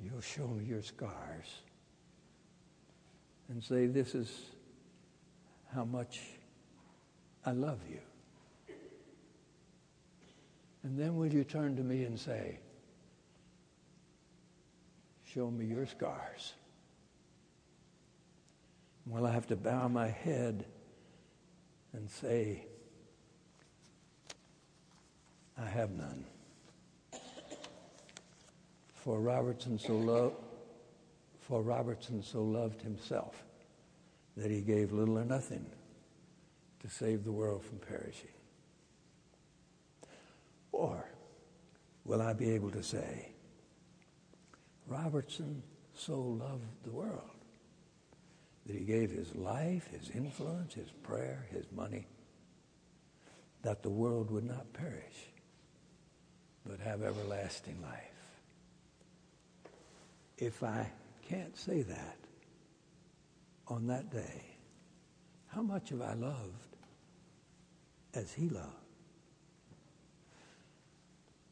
you'll 0.00 0.20
show 0.20 0.48
me 0.48 0.64
your 0.64 0.82
scars 0.82 1.46
and 3.52 3.62
say, 3.62 3.86
This 3.86 4.14
is 4.14 4.32
how 5.74 5.84
much 5.84 6.20
I 7.44 7.52
love 7.52 7.78
you. 7.88 7.98
And 10.82 10.98
then 10.98 11.16
will 11.16 11.32
you 11.32 11.44
turn 11.44 11.76
to 11.76 11.82
me 11.82 12.04
and 12.04 12.18
say, 12.18 12.58
Show 15.24 15.50
me 15.50 15.66
your 15.66 15.86
scars? 15.86 16.54
Will 19.06 19.26
I 19.26 19.32
have 19.32 19.46
to 19.48 19.56
bow 19.56 19.88
my 19.88 20.08
head 20.08 20.64
and 21.92 22.10
say, 22.10 22.64
I 25.58 25.66
have 25.66 25.90
none? 25.90 26.24
For 28.94 29.20
Robertson 29.20 29.78
so 29.78 29.96
loved, 29.96 30.41
for 31.52 31.60
Robertson 31.60 32.22
so 32.22 32.42
loved 32.42 32.80
himself 32.80 33.44
that 34.38 34.50
he 34.50 34.62
gave 34.62 34.90
little 34.90 35.18
or 35.18 35.24
nothing 35.26 35.66
to 36.80 36.88
save 36.88 37.24
the 37.24 37.30
world 37.30 37.62
from 37.62 37.76
perishing. 37.76 38.30
Or 40.72 41.04
will 42.06 42.22
I 42.22 42.32
be 42.32 42.52
able 42.52 42.70
to 42.70 42.82
say, 42.82 43.32
Robertson 44.86 45.62
so 45.94 46.18
loved 46.18 46.64
the 46.84 46.90
world 46.90 47.20
that 48.64 48.74
he 48.74 48.86
gave 48.86 49.10
his 49.10 49.34
life, 49.34 49.90
his 49.90 50.08
influence, 50.08 50.72
his 50.72 50.90
prayer, 51.02 51.46
his 51.50 51.66
money, 51.70 52.06
that 53.60 53.82
the 53.82 53.90
world 53.90 54.30
would 54.30 54.44
not 54.44 54.72
perish, 54.72 55.28
but 56.66 56.80
have 56.80 57.02
everlasting 57.02 57.76
life. 57.82 58.08
If 60.38 60.62
I 60.62 60.90
can't 61.32 61.56
say 61.56 61.80
that 61.80 62.18
on 63.66 63.86
that 63.86 64.10
day, 64.10 64.44
how 65.46 65.62
much 65.62 65.88
have 65.88 66.02
I 66.02 66.12
loved 66.12 66.76
as 68.12 68.34
he 68.34 68.50
loved? 68.50 68.66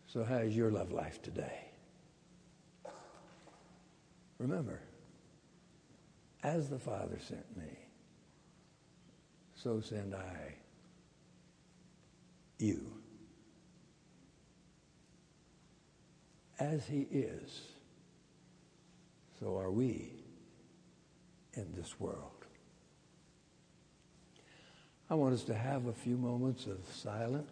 So, 0.07 0.23
how 0.23 0.37
is 0.37 0.55
your 0.55 0.71
love 0.71 0.93
life 0.93 1.23
today? 1.23 1.71
Remember, 4.39 4.83
as 6.43 6.69
the 6.69 6.79
Father 6.79 7.19
sent 7.19 7.57
me, 7.57 7.79
so 9.55 9.81
send 9.81 10.15
I 10.15 10.57
you. 12.59 12.93
As 16.59 16.87
he 16.87 17.07
is, 17.11 17.63
so 19.41 19.59
are 19.59 19.71
we 19.71 20.13
in 21.55 21.73
this 21.75 21.99
world. 21.99 22.45
I 25.09 25.15
want 25.15 25.35
us 25.35 25.43
to 25.45 25.55
have 25.55 25.87
a 25.87 25.93
few 25.93 26.17
moments 26.17 26.67
of 26.67 26.79
silent 26.95 27.49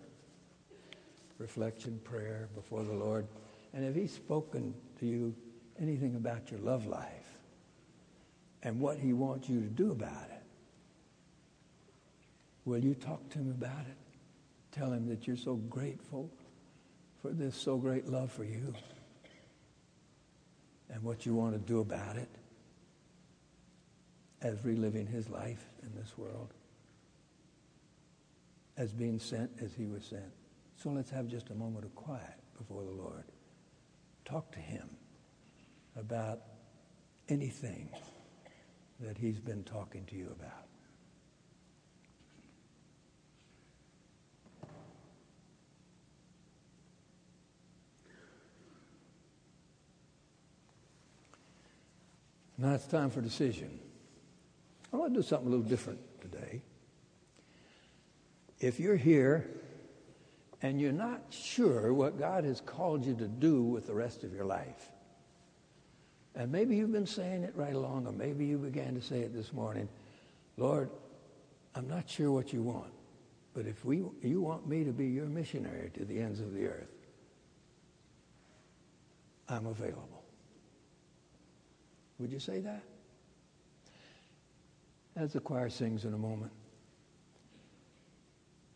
reflection, 1.38 2.00
prayer 2.04 2.48
before 2.54 2.84
the 2.84 2.92
Lord. 2.92 3.26
And 3.72 3.84
if 3.84 3.94
He's 3.94 4.12
spoken 4.12 4.74
to 5.00 5.06
you 5.06 5.34
anything 5.80 6.14
about 6.14 6.50
your 6.50 6.60
love 6.60 6.86
life 6.86 7.38
and 8.62 8.80
what 8.80 8.98
He 8.98 9.12
wants 9.12 9.48
you 9.48 9.60
to 9.60 9.66
do 9.66 9.90
about 9.90 10.28
it, 10.30 10.42
will 12.64 12.78
you 12.78 12.94
talk 12.94 13.28
to 13.30 13.38
Him 13.38 13.50
about 13.50 13.86
it? 13.88 13.96
Tell 14.72 14.92
Him 14.92 15.08
that 15.08 15.26
you're 15.26 15.36
so 15.36 15.54
grateful 15.54 16.30
for 17.22 17.30
this 17.30 17.56
so 17.56 17.76
great 17.76 18.08
love 18.08 18.30
for 18.30 18.44
you 18.44 18.74
and 20.90 21.02
what 21.02 21.26
you 21.26 21.34
want 21.34 21.52
to 21.52 21.58
do 21.58 21.80
about 21.80 22.16
it 22.16 22.28
as 24.40 24.64
reliving 24.64 25.06
His 25.06 25.28
life 25.28 25.66
in 25.82 25.94
this 25.94 26.16
world, 26.16 26.54
as 28.76 28.92
being 28.92 29.18
sent 29.18 29.50
as 29.60 29.74
He 29.74 29.86
was 29.86 30.04
sent. 30.04 30.32
So 30.76 30.90
let's 30.90 31.10
have 31.10 31.26
just 31.26 31.50
a 31.50 31.54
moment 31.54 31.84
of 31.84 31.94
quiet 31.94 32.36
before 32.56 32.84
the 32.84 32.90
Lord. 32.90 33.24
Talk 34.24 34.52
to 34.52 34.60
Him 34.60 34.88
about 35.96 36.40
anything 37.28 37.88
that 39.00 39.18
He's 39.18 39.40
been 39.40 39.64
talking 39.64 40.04
to 40.06 40.16
you 40.16 40.28
about. 40.38 40.67
Now 52.58 52.74
it's 52.74 52.86
time 52.86 53.10
for 53.10 53.20
decision. 53.20 53.78
I 54.92 54.96
want 54.96 55.14
to 55.14 55.20
do 55.20 55.26
something 55.26 55.46
a 55.46 55.50
little 55.50 55.64
different 55.64 56.00
today. 56.20 56.60
If 58.58 58.80
you're 58.80 58.96
here 58.96 59.48
and 60.60 60.80
you're 60.80 60.90
not 60.90 61.22
sure 61.30 61.94
what 61.94 62.18
God 62.18 62.42
has 62.44 62.60
called 62.60 63.06
you 63.06 63.14
to 63.14 63.28
do 63.28 63.62
with 63.62 63.86
the 63.86 63.94
rest 63.94 64.24
of 64.24 64.34
your 64.34 64.44
life, 64.44 64.90
and 66.34 66.50
maybe 66.50 66.76
you've 66.76 66.92
been 66.92 67.06
saying 67.06 67.44
it 67.44 67.52
right 67.54 67.74
along, 67.74 68.06
or 68.06 68.12
maybe 68.12 68.44
you 68.44 68.58
began 68.58 68.94
to 68.94 69.00
say 69.00 69.20
it 69.20 69.32
this 69.32 69.52
morning 69.52 69.88
Lord, 70.56 70.90
I'm 71.76 71.86
not 71.86 72.10
sure 72.10 72.32
what 72.32 72.52
you 72.52 72.62
want, 72.62 72.90
but 73.54 73.66
if 73.66 73.84
we, 73.84 74.02
you 74.22 74.40
want 74.40 74.66
me 74.66 74.82
to 74.82 74.90
be 74.90 75.06
your 75.06 75.26
missionary 75.26 75.92
to 75.94 76.04
the 76.04 76.18
ends 76.18 76.40
of 76.40 76.52
the 76.52 76.66
earth, 76.66 76.90
I'm 79.48 79.66
available. 79.66 80.17
Would 82.18 82.32
you 82.32 82.40
say 82.40 82.60
that? 82.60 82.82
As 85.16 85.32
the 85.32 85.40
choir 85.40 85.68
sings 85.68 86.04
in 86.04 86.14
a 86.14 86.18
moment, 86.18 86.52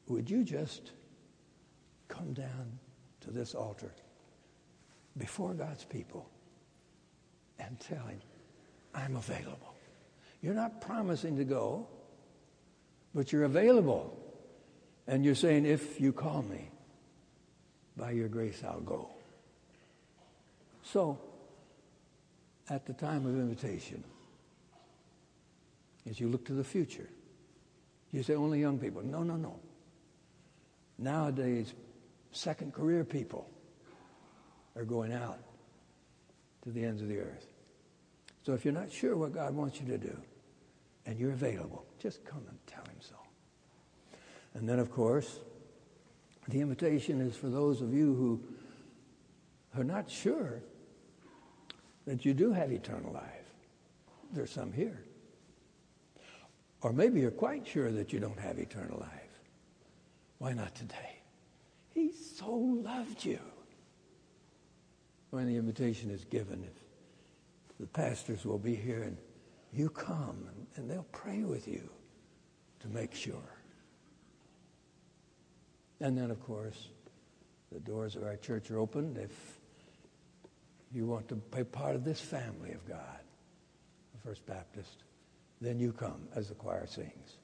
would 0.09 0.29
you 0.29 0.43
just 0.45 0.93
come 2.09 2.33
down 2.33 2.79
to 3.21 3.31
this 3.31 3.55
altar 3.55 3.93
before 5.17 5.55
God's 5.55 5.85
people 5.85 6.29
and 7.59 7.79
tell 7.81 8.05
Him, 8.07 8.21
I'm 8.95 9.17
available. 9.17 9.75
You're 10.43 10.55
not 10.55 10.81
promising 10.81 11.37
to 11.37 11.45
go, 11.45 11.87
but 13.15 13.33
you're 13.33 13.45
available. 13.45 14.19
And 15.07 15.25
you're 15.25 15.35
saying, 15.35 15.67
if 15.67 16.01
you 16.01 16.13
call 16.13 16.43
me, 16.43 16.71
by 17.97 18.13
your 18.13 18.29
grace 18.29 18.63
I'll 18.65 18.81
go. 18.81 19.11
So, 20.83 21.19
at 22.68 22.87
the 22.87 22.92
time 22.92 23.27
of 23.27 23.35
invitation, 23.35 24.03
as 26.09 26.20
you 26.20 26.29
look 26.29 26.44
to 26.46 26.53
the 26.53 26.64
future, 26.64 27.09
you 28.12 28.22
say 28.22 28.35
only 28.35 28.61
young 28.61 28.79
people. 28.79 29.03
No, 29.03 29.22
no, 29.22 29.37
no. 29.37 29.59
Nowadays, 30.98 31.72
second 32.33 32.72
career 32.72 33.05
people 33.05 33.48
are 34.77 34.85
going 34.85 35.12
out 35.12 35.38
to 36.62 36.70
the 36.70 36.85
ends 36.85 37.03
of 37.03 37.09
the 37.09 37.18
earth. 37.18 37.46
So 38.44 38.55
if 38.55 38.64
you're 38.64 38.75
not 38.75 38.90
sure 38.90 39.16
what 39.16 39.33
God 39.33 39.55
wants 39.55 39.81
you 39.81 39.87
to 39.87 39.98
do 39.98 40.16
and 41.07 41.18
you're 41.18 41.33
available, 41.33 41.85
just 42.01 42.25
come 42.25 42.42
and 42.48 42.59
tell 42.66 42.85
him 42.85 43.01
so. 43.01 43.16
And 44.55 44.68
then, 44.68 44.79
of 44.79 44.90
course, 44.90 45.38
the 46.48 46.61
invitation 46.61 47.20
is 47.20 47.37
for 47.37 47.48
those 47.48 47.81
of 47.81 47.94
you 47.94 48.14
who 48.14 48.42
are 49.79 49.85
not 49.85 50.11
sure 50.11 50.61
that 52.07 52.25
you 52.25 52.35
do 52.35 52.53
have 52.53 52.73
eternal 52.73 53.12
life. 53.12 53.25
There's 54.33 54.51
some 54.51 54.73
here. 54.73 55.05
Or 56.81 56.93
maybe 56.93 57.21
you're 57.21 57.31
quite 57.31 57.67
sure 57.67 57.93
that 57.93 58.12
you 58.12 58.19
don't 58.19 58.38
have 58.38 58.59
eternal 58.59 58.99
life. 58.99 59.41
Why 60.38 60.53
not 60.53 60.75
today? 60.75 61.21
He 61.95 62.12
so 62.12 62.51
loved 62.51 63.25
you. 63.25 63.38
When 65.31 65.47
the 65.47 65.57
invitation 65.57 66.11
is 66.11 66.25
given, 66.25 66.65
if 66.65 66.73
the 67.79 67.87
pastors 67.87 68.45
will 68.45 68.59
be 68.59 68.75
here 68.75 69.03
and 69.03 69.17
you 69.73 69.88
come 69.88 70.49
and, 70.77 70.91
they'll 70.91 71.07
pray 71.12 71.45
with 71.45 71.69
you 71.69 71.88
to 72.81 72.88
make 72.88 73.15
sure. 73.15 73.62
And 76.01 76.19
then, 76.19 76.31
of 76.31 76.41
course, 76.41 76.88
the 77.71 77.81
doors 77.81 78.17
of 78.17 78.25
our 78.25 78.37
church 78.37 78.71
are 78.71 78.79
open. 78.79 79.17
If 79.17 79.61
you 80.95 81.07
want 81.07 81.29
to 81.29 81.37
be 81.37 81.65
part 81.65 81.95
of 81.95 82.05
this 82.05 82.21
family 82.21 82.73
of 82.73 82.87
God, 82.87 83.21
the 84.15 84.29
First 84.29 84.45
Baptist, 84.47 85.05
then 85.61 85.79
you 85.79 85.93
come 85.93 86.29
as 86.35 86.49
the 86.49 86.55
choir 86.55 86.87
sings. 86.87 87.37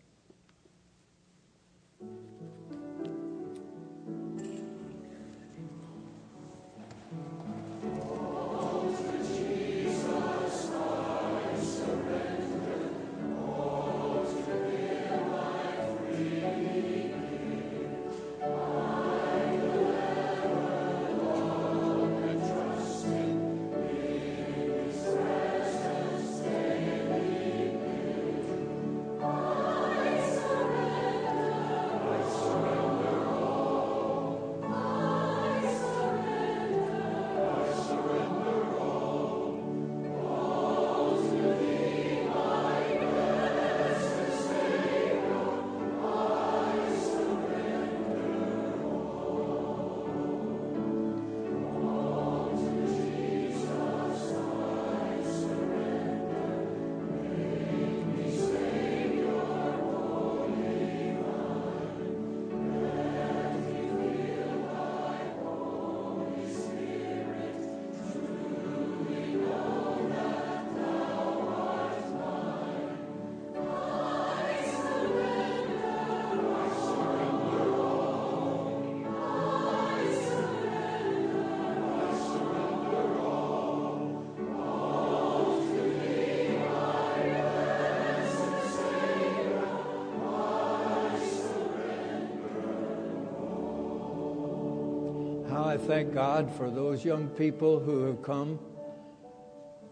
Thank 95.89 96.13
God 96.13 96.55
for 96.55 96.71
those 96.71 97.03
young 97.03 97.29
people 97.31 97.81
who 97.81 98.03
have 98.05 98.21
come 98.21 98.59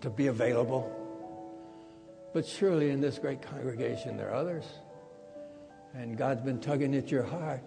to 0.02 0.10
be 0.10 0.26
available. 0.26 0.92
But 2.34 2.44
surely 2.46 2.90
in 2.90 3.00
this 3.00 3.18
great 3.18 3.40
congregation 3.40 4.18
there 4.18 4.28
are 4.28 4.34
others. 4.34 4.66
And 5.94 6.18
God's 6.18 6.42
been 6.42 6.60
tugging 6.60 6.94
at 6.94 7.10
your 7.10 7.22
heart. 7.22 7.62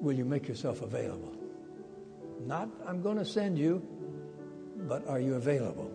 Will 0.00 0.14
you 0.14 0.24
make 0.24 0.48
yourself 0.48 0.82
available? 0.82 1.36
Not, 2.44 2.68
I'm 2.84 3.00
going 3.00 3.18
to 3.18 3.24
send 3.24 3.60
you, 3.60 3.80
but 4.88 5.06
are 5.06 5.20
you 5.20 5.36
available? 5.36 5.92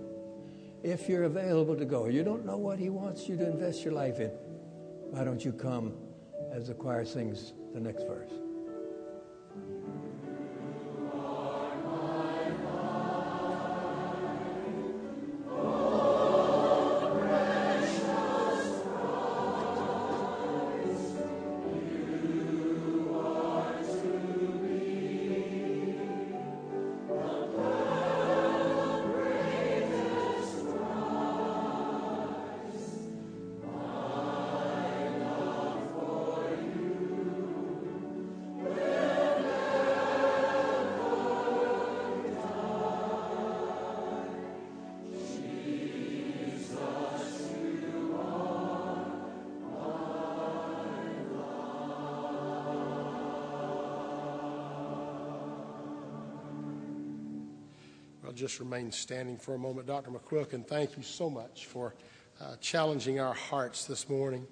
If 0.83 1.09
you're 1.09 1.23
available 1.23 1.75
to 1.75 1.85
go, 1.85 2.07
you 2.07 2.23
don't 2.23 2.45
know 2.45 2.57
what 2.57 2.79
He 2.79 2.89
wants 2.89 3.27
you 3.27 3.35
to 3.35 3.45
invest 3.45 3.83
your 3.83 3.93
life 3.93 4.21
in, 4.21 4.29
why 5.09 5.25
don't 5.25 5.43
you 5.43 5.51
come 5.51 5.95
as 6.53 6.69
the 6.69 6.73
choir 6.73 7.03
sings 7.03 7.51
the 7.73 7.81
next 7.81 8.03
verse? 8.07 8.31
I'll 58.33 58.39
just 58.39 58.59
remain 58.59 58.91
standing 58.91 59.37
for 59.37 59.53
a 59.53 59.59
moment. 59.59 59.85
Dr. 59.85 60.09
McQuilkin, 60.09 60.65
thank 60.65 60.97
you 60.97 61.03
so 61.03 61.29
much 61.29 61.67
for 61.67 61.93
uh, 62.41 62.55
challenging 62.59 63.19
our 63.19 63.35
hearts 63.35 63.85
this 63.85 64.09
morning. 64.09 64.47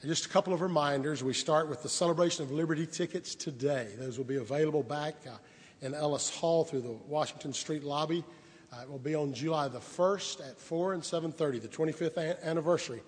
And 0.00 0.10
just 0.10 0.26
a 0.26 0.28
couple 0.28 0.52
of 0.52 0.62
reminders. 0.62 1.22
We 1.22 1.32
start 1.32 1.68
with 1.68 1.84
the 1.84 1.88
Celebration 1.88 2.42
of 2.42 2.50
Liberty 2.50 2.88
tickets 2.88 3.36
today. 3.36 3.90
Those 4.00 4.18
will 4.18 4.24
be 4.24 4.38
available 4.38 4.82
back 4.82 5.14
uh, 5.28 5.36
in 5.80 5.94
Ellis 5.94 6.28
Hall 6.28 6.64
through 6.64 6.80
the 6.80 6.96
Washington 7.06 7.52
Street 7.52 7.84
lobby. 7.84 8.24
Uh, 8.72 8.82
it 8.82 8.90
will 8.90 8.98
be 8.98 9.14
on 9.14 9.32
July 9.32 9.68
the 9.68 9.78
1st 9.78 10.50
at 10.50 10.58
4 10.58 10.94
and 10.94 11.02
7.30, 11.04 11.62
the 11.62 11.68
25th 11.68 12.16
a- 12.16 12.44
anniversary 12.44 13.02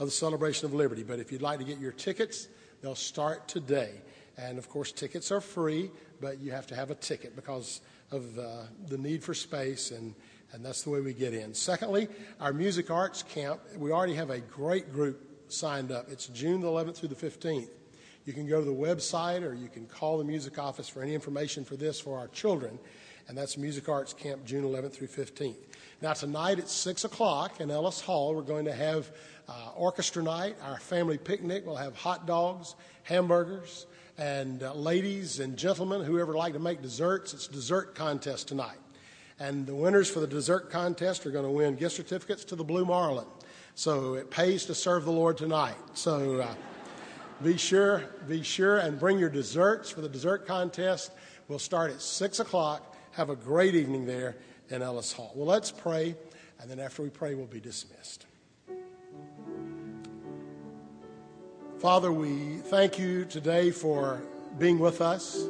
of 0.00 0.08
the 0.08 0.12
Celebration 0.12 0.66
of 0.66 0.74
Liberty. 0.74 1.04
But 1.04 1.20
if 1.20 1.30
you'd 1.30 1.42
like 1.42 1.60
to 1.60 1.64
get 1.64 1.78
your 1.78 1.92
tickets, 1.92 2.48
they'll 2.82 2.96
start 2.96 3.46
today. 3.46 4.02
And 4.36 4.58
of 4.58 4.68
course, 4.68 4.90
tickets 4.90 5.30
are 5.30 5.40
free, 5.40 5.92
but 6.20 6.40
you 6.40 6.50
have 6.52 6.66
to 6.68 6.74
have 6.74 6.90
a 6.90 6.94
ticket 6.94 7.36
because 7.36 7.80
of 8.10 8.38
uh, 8.38 8.62
the 8.88 8.98
need 8.98 9.22
for 9.22 9.34
space, 9.34 9.90
and, 9.90 10.14
and 10.52 10.64
that's 10.64 10.82
the 10.82 10.90
way 10.90 11.00
we 11.00 11.12
get 11.12 11.34
in. 11.34 11.54
Secondly, 11.54 12.08
our 12.40 12.52
music 12.52 12.90
arts 12.90 13.22
camp, 13.22 13.60
we 13.76 13.92
already 13.92 14.14
have 14.14 14.30
a 14.30 14.40
great 14.40 14.92
group 14.92 15.20
signed 15.48 15.92
up. 15.92 16.08
It's 16.10 16.26
June 16.28 16.60
the 16.60 16.68
11th 16.68 16.96
through 16.96 17.08
the 17.08 17.14
15th. 17.14 17.68
You 18.24 18.32
can 18.32 18.46
go 18.46 18.58
to 18.58 18.64
the 18.64 18.70
website 18.70 19.42
or 19.42 19.54
you 19.54 19.68
can 19.68 19.86
call 19.86 20.18
the 20.18 20.24
music 20.24 20.58
office 20.58 20.88
for 20.88 21.02
any 21.02 21.14
information 21.14 21.64
for 21.64 21.76
this 21.76 21.98
for 21.98 22.18
our 22.18 22.28
children, 22.28 22.78
and 23.26 23.36
that's 23.36 23.56
Music 23.56 23.88
Arts 23.88 24.12
Camp 24.12 24.44
June 24.44 24.64
11th 24.64 24.92
through 24.92 25.08
15th. 25.08 25.56
Now, 26.00 26.12
tonight 26.12 26.58
at 26.58 26.68
6 26.68 27.04
o'clock 27.04 27.60
in 27.60 27.70
Ellis 27.70 28.00
Hall, 28.00 28.34
we're 28.34 28.42
going 28.42 28.66
to 28.66 28.72
have 28.72 29.10
uh, 29.48 29.70
orchestra 29.74 30.22
night, 30.22 30.56
our 30.62 30.78
family 30.78 31.18
picnic. 31.18 31.64
We'll 31.66 31.76
have 31.76 31.96
hot 31.96 32.26
dogs, 32.26 32.74
hamburgers, 33.02 33.86
and 34.18 34.64
uh, 34.64 34.74
ladies 34.74 35.38
and 35.38 35.56
gentlemen, 35.56 36.02
whoever 36.02 36.34
like 36.34 36.52
to 36.54 36.58
make 36.58 36.82
desserts, 36.82 37.32
it's 37.32 37.46
dessert 37.46 37.94
contest 37.94 38.48
tonight. 38.48 38.78
And 39.38 39.64
the 39.64 39.74
winners 39.74 40.10
for 40.10 40.18
the 40.18 40.26
dessert 40.26 40.70
contest 40.70 41.24
are 41.24 41.30
going 41.30 41.44
to 41.44 41.50
win 41.50 41.76
gift 41.76 41.94
certificates 41.94 42.44
to 42.46 42.56
the 42.56 42.64
Blue 42.64 42.84
Marlin. 42.84 43.26
So 43.76 44.14
it 44.14 44.28
pays 44.28 44.64
to 44.66 44.74
serve 44.74 45.04
the 45.04 45.12
Lord 45.12 45.38
tonight. 45.38 45.76
So 45.94 46.40
uh, 46.40 46.54
be 47.44 47.56
sure, 47.56 48.02
be 48.26 48.42
sure, 48.42 48.78
and 48.78 48.98
bring 48.98 49.20
your 49.20 49.30
desserts 49.30 49.88
for 49.88 50.00
the 50.00 50.08
dessert 50.08 50.44
contest. 50.46 51.12
We'll 51.46 51.60
start 51.60 51.92
at 51.92 52.02
six 52.02 52.40
o'clock. 52.40 52.96
Have 53.12 53.30
a 53.30 53.36
great 53.36 53.76
evening 53.76 54.04
there 54.04 54.36
in 54.68 54.82
Ellis 54.82 55.12
Hall. 55.12 55.30
Well, 55.36 55.46
let's 55.46 55.70
pray, 55.70 56.16
and 56.60 56.68
then 56.68 56.80
after 56.80 57.02
we 57.02 57.10
pray, 57.10 57.36
we'll 57.36 57.46
be 57.46 57.60
dismissed. 57.60 58.26
Father, 61.80 62.10
we 62.10 62.56
thank 62.56 62.98
you 62.98 63.24
today 63.24 63.70
for 63.70 64.20
being 64.58 64.80
with 64.80 65.00
us. 65.00 65.46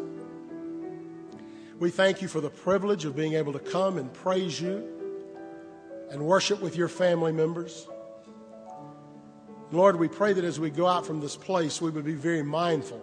We 1.79 1.89
thank 1.89 2.21
you 2.21 2.29
for 2.29 2.43
the 2.43 2.51
privilege 2.51 3.07
of 3.07 3.17
being 3.17 3.33
able 3.33 3.55
to 3.55 3.59
come 3.59 3.97
and 3.97 4.13
praise 4.13 4.61
you 4.61 4.87
and 6.11 6.21
worship 6.21 6.61
with 6.61 6.77
your 6.77 6.89
family 6.89 7.33
members. 7.33 7.89
Lord, 9.73 9.97
we 9.97 10.07
pray 10.07 10.35
that 10.35 10.45
as 10.45 10.61
we 10.61 10.69
go 10.69 10.87
out 10.87 11.07
from 11.07 11.19
this 11.19 11.35
place, 11.35 11.81
we 11.81 11.89
would 11.89 12.05
be 12.05 12.13
very 12.13 12.43
mindful 12.43 13.03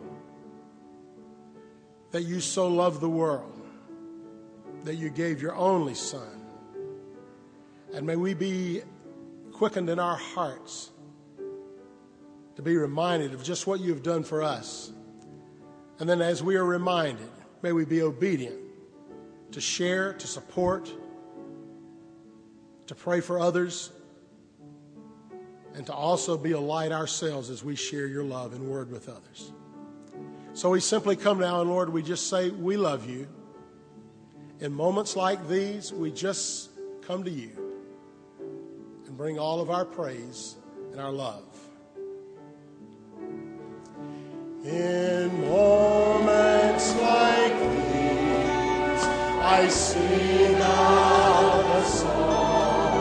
that 2.11 2.21
you 2.21 2.39
so 2.39 2.67
loved 2.67 3.01
the 3.01 3.09
world 3.09 3.59
that 4.83 4.97
you 4.97 5.09
gave 5.09 5.41
your 5.41 5.55
only 5.55 5.95
Son. 5.95 6.45
And 7.91 8.05
may 8.05 8.17
we 8.17 8.35
be 8.35 8.83
quickened 9.51 9.89
in 9.89 9.97
our 9.97 10.15
hearts 10.15 10.91
to 12.55 12.61
be 12.61 12.77
reminded 12.77 13.33
of 13.33 13.43
just 13.43 13.67
what 13.67 13.79
you 13.79 13.89
have 13.91 14.03
done 14.03 14.23
for 14.23 14.41
us. 14.41 14.91
And 15.99 16.09
then 16.09 16.21
as 16.21 16.41
we 16.41 16.55
are 16.55 16.65
reminded, 16.65 17.29
may 17.61 17.71
we 17.71 17.85
be 17.85 18.01
obedient 18.01 18.59
to 19.51 19.61
share, 19.61 20.13
to 20.13 20.27
support, 20.27 20.91
to 22.87 22.95
pray 22.95 23.21
for 23.21 23.39
others, 23.39 23.91
and 25.73 25.85
to 25.85 25.93
also 25.93 26.37
be 26.37 26.51
a 26.51 26.59
light 26.59 26.91
ourselves 26.91 27.49
as 27.49 27.63
we 27.63 27.75
share 27.75 28.07
your 28.07 28.23
love 28.23 28.53
and 28.53 28.67
word 28.67 28.91
with 28.91 29.09
others. 29.09 29.51
So 30.53 30.69
we 30.69 30.79
simply 30.79 31.17
come 31.17 31.39
now, 31.39 31.61
and 31.61 31.69
Lord, 31.69 31.89
we 31.89 32.01
just 32.01 32.29
say, 32.29 32.49
We 32.49 32.77
love 32.77 33.09
you. 33.09 33.27
In 34.61 34.73
moments 34.73 35.17
like 35.17 35.49
these, 35.49 35.91
we 35.91 36.11
just 36.11 36.69
come 37.01 37.25
to 37.25 37.29
you 37.29 37.51
and 39.05 39.17
bring 39.17 39.37
all 39.37 39.59
of 39.59 39.69
our 39.69 39.83
praise 39.83 40.55
and 40.91 41.01
our 41.01 41.11
love. 41.11 41.43
In 44.67 45.41
moments 45.41 46.95
like 46.95 47.53
these, 47.53 49.03
I 49.43 49.67
sing 49.69 50.55
out 50.55 51.65
a 51.77 51.85
song. 51.85 52.97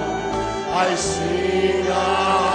I 0.75 0.95
sing 0.95 1.87
out. 1.87 2.54